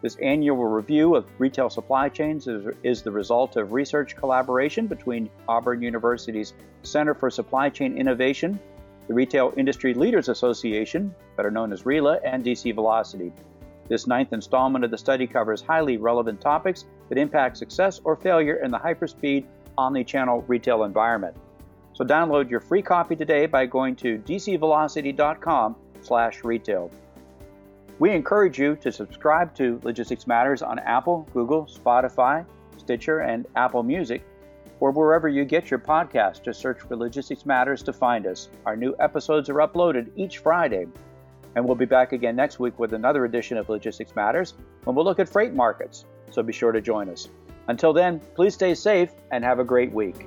This 0.00 0.16
annual 0.16 0.64
review 0.64 1.14
of 1.14 1.26
retail 1.36 1.68
supply 1.68 2.08
chains 2.08 2.48
is, 2.48 2.74
is, 2.82 3.02
the 3.02 3.10
result 3.10 3.56
of 3.56 3.72
research 3.72 4.16
collaboration 4.16 4.86
between 4.86 5.28
Auburn 5.46 5.82
University's 5.82 6.54
Center 6.84 7.12
for 7.12 7.28
Supply 7.28 7.68
Chain 7.68 7.98
Innovation, 7.98 8.58
the 9.08 9.12
Retail 9.12 9.52
Industry 9.58 9.92
Leaders 9.92 10.30
Association, 10.30 11.14
better 11.36 11.50
known 11.50 11.70
as 11.70 11.82
RILA, 11.82 12.20
and 12.24 12.42
DC 12.42 12.74
Velocity. 12.74 13.30
This 13.90 14.06
ninth 14.06 14.32
installment 14.32 14.86
of 14.86 14.90
the 14.90 14.96
study 14.96 15.26
covers 15.26 15.60
highly 15.60 15.98
relevant 15.98 16.40
topics 16.40 16.86
that 17.10 17.18
impact 17.18 17.58
success 17.58 18.00
or 18.04 18.16
failure 18.16 18.64
in 18.64 18.70
the 18.70 18.78
hyperspeed 18.78 19.44
omni-channel 19.76 20.46
retail 20.48 20.84
environment. 20.84 21.36
So 21.94 22.04
download 22.04 22.50
your 22.50 22.60
free 22.60 22.82
copy 22.82 23.16
today 23.16 23.46
by 23.46 23.64
going 23.66 23.96
to 23.96 24.18
dcvelocity.com/retail. 24.18 26.90
We 28.00 28.10
encourage 28.10 28.58
you 28.58 28.74
to 28.76 28.90
subscribe 28.90 29.54
to 29.54 29.78
Logistics 29.84 30.26
Matters 30.26 30.62
on 30.62 30.80
Apple, 30.80 31.28
Google, 31.32 31.66
Spotify, 31.66 32.44
Stitcher, 32.76 33.20
and 33.20 33.46
Apple 33.54 33.84
Music, 33.84 34.24
or 34.80 34.90
wherever 34.90 35.28
you 35.28 35.44
get 35.44 35.70
your 35.70 35.78
podcast. 35.78 36.42
Just 36.42 36.60
search 36.60 36.80
for 36.80 36.96
Logistics 36.96 37.46
Matters 37.46 37.84
to 37.84 37.92
find 37.92 38.26
us. 38.26 38.48
Our 38.66 38.74
new 38.76 38.96
episodes 38.98 39.48
are 39.48 39.54
uploaded 39.54 40.10
each 40.16 40.38
Friday. 40.38 40.88
And 41.54 41.64
we'll 41.64 41.76
be 41.76 41.84
back 41.84 42.12
again 42.12 42.34
next 42.34 42.58
week 42.58 42.76
with 42.80 42.94
another 42.94 43.24
edition 43.24 43.56
of 43.56 43.68
Logistics 43.68 44.16
Matters 44.16 44.54
when 44.82 44.96
we'll 44.96 45.04
look 45.04 45.20
at 45.20 45.28
freight 45.28 45.54
markets. 45.54 46.06
So 46.32 46.42
be 46.42 46.52
sure 46.52 46.72
to 46.72 46.80
join 46.80 47.08
us. 47.08 47.28
Until 47.68 47.92
then, 47.92 48.20
please 48.34 48.54
stay 48.54 48.74
safe 48.74 49.12
and 49.30 49.44
have 49.44 49.60
a 49.60 49.64
great 49.64 49.92
week. 49.92 50.26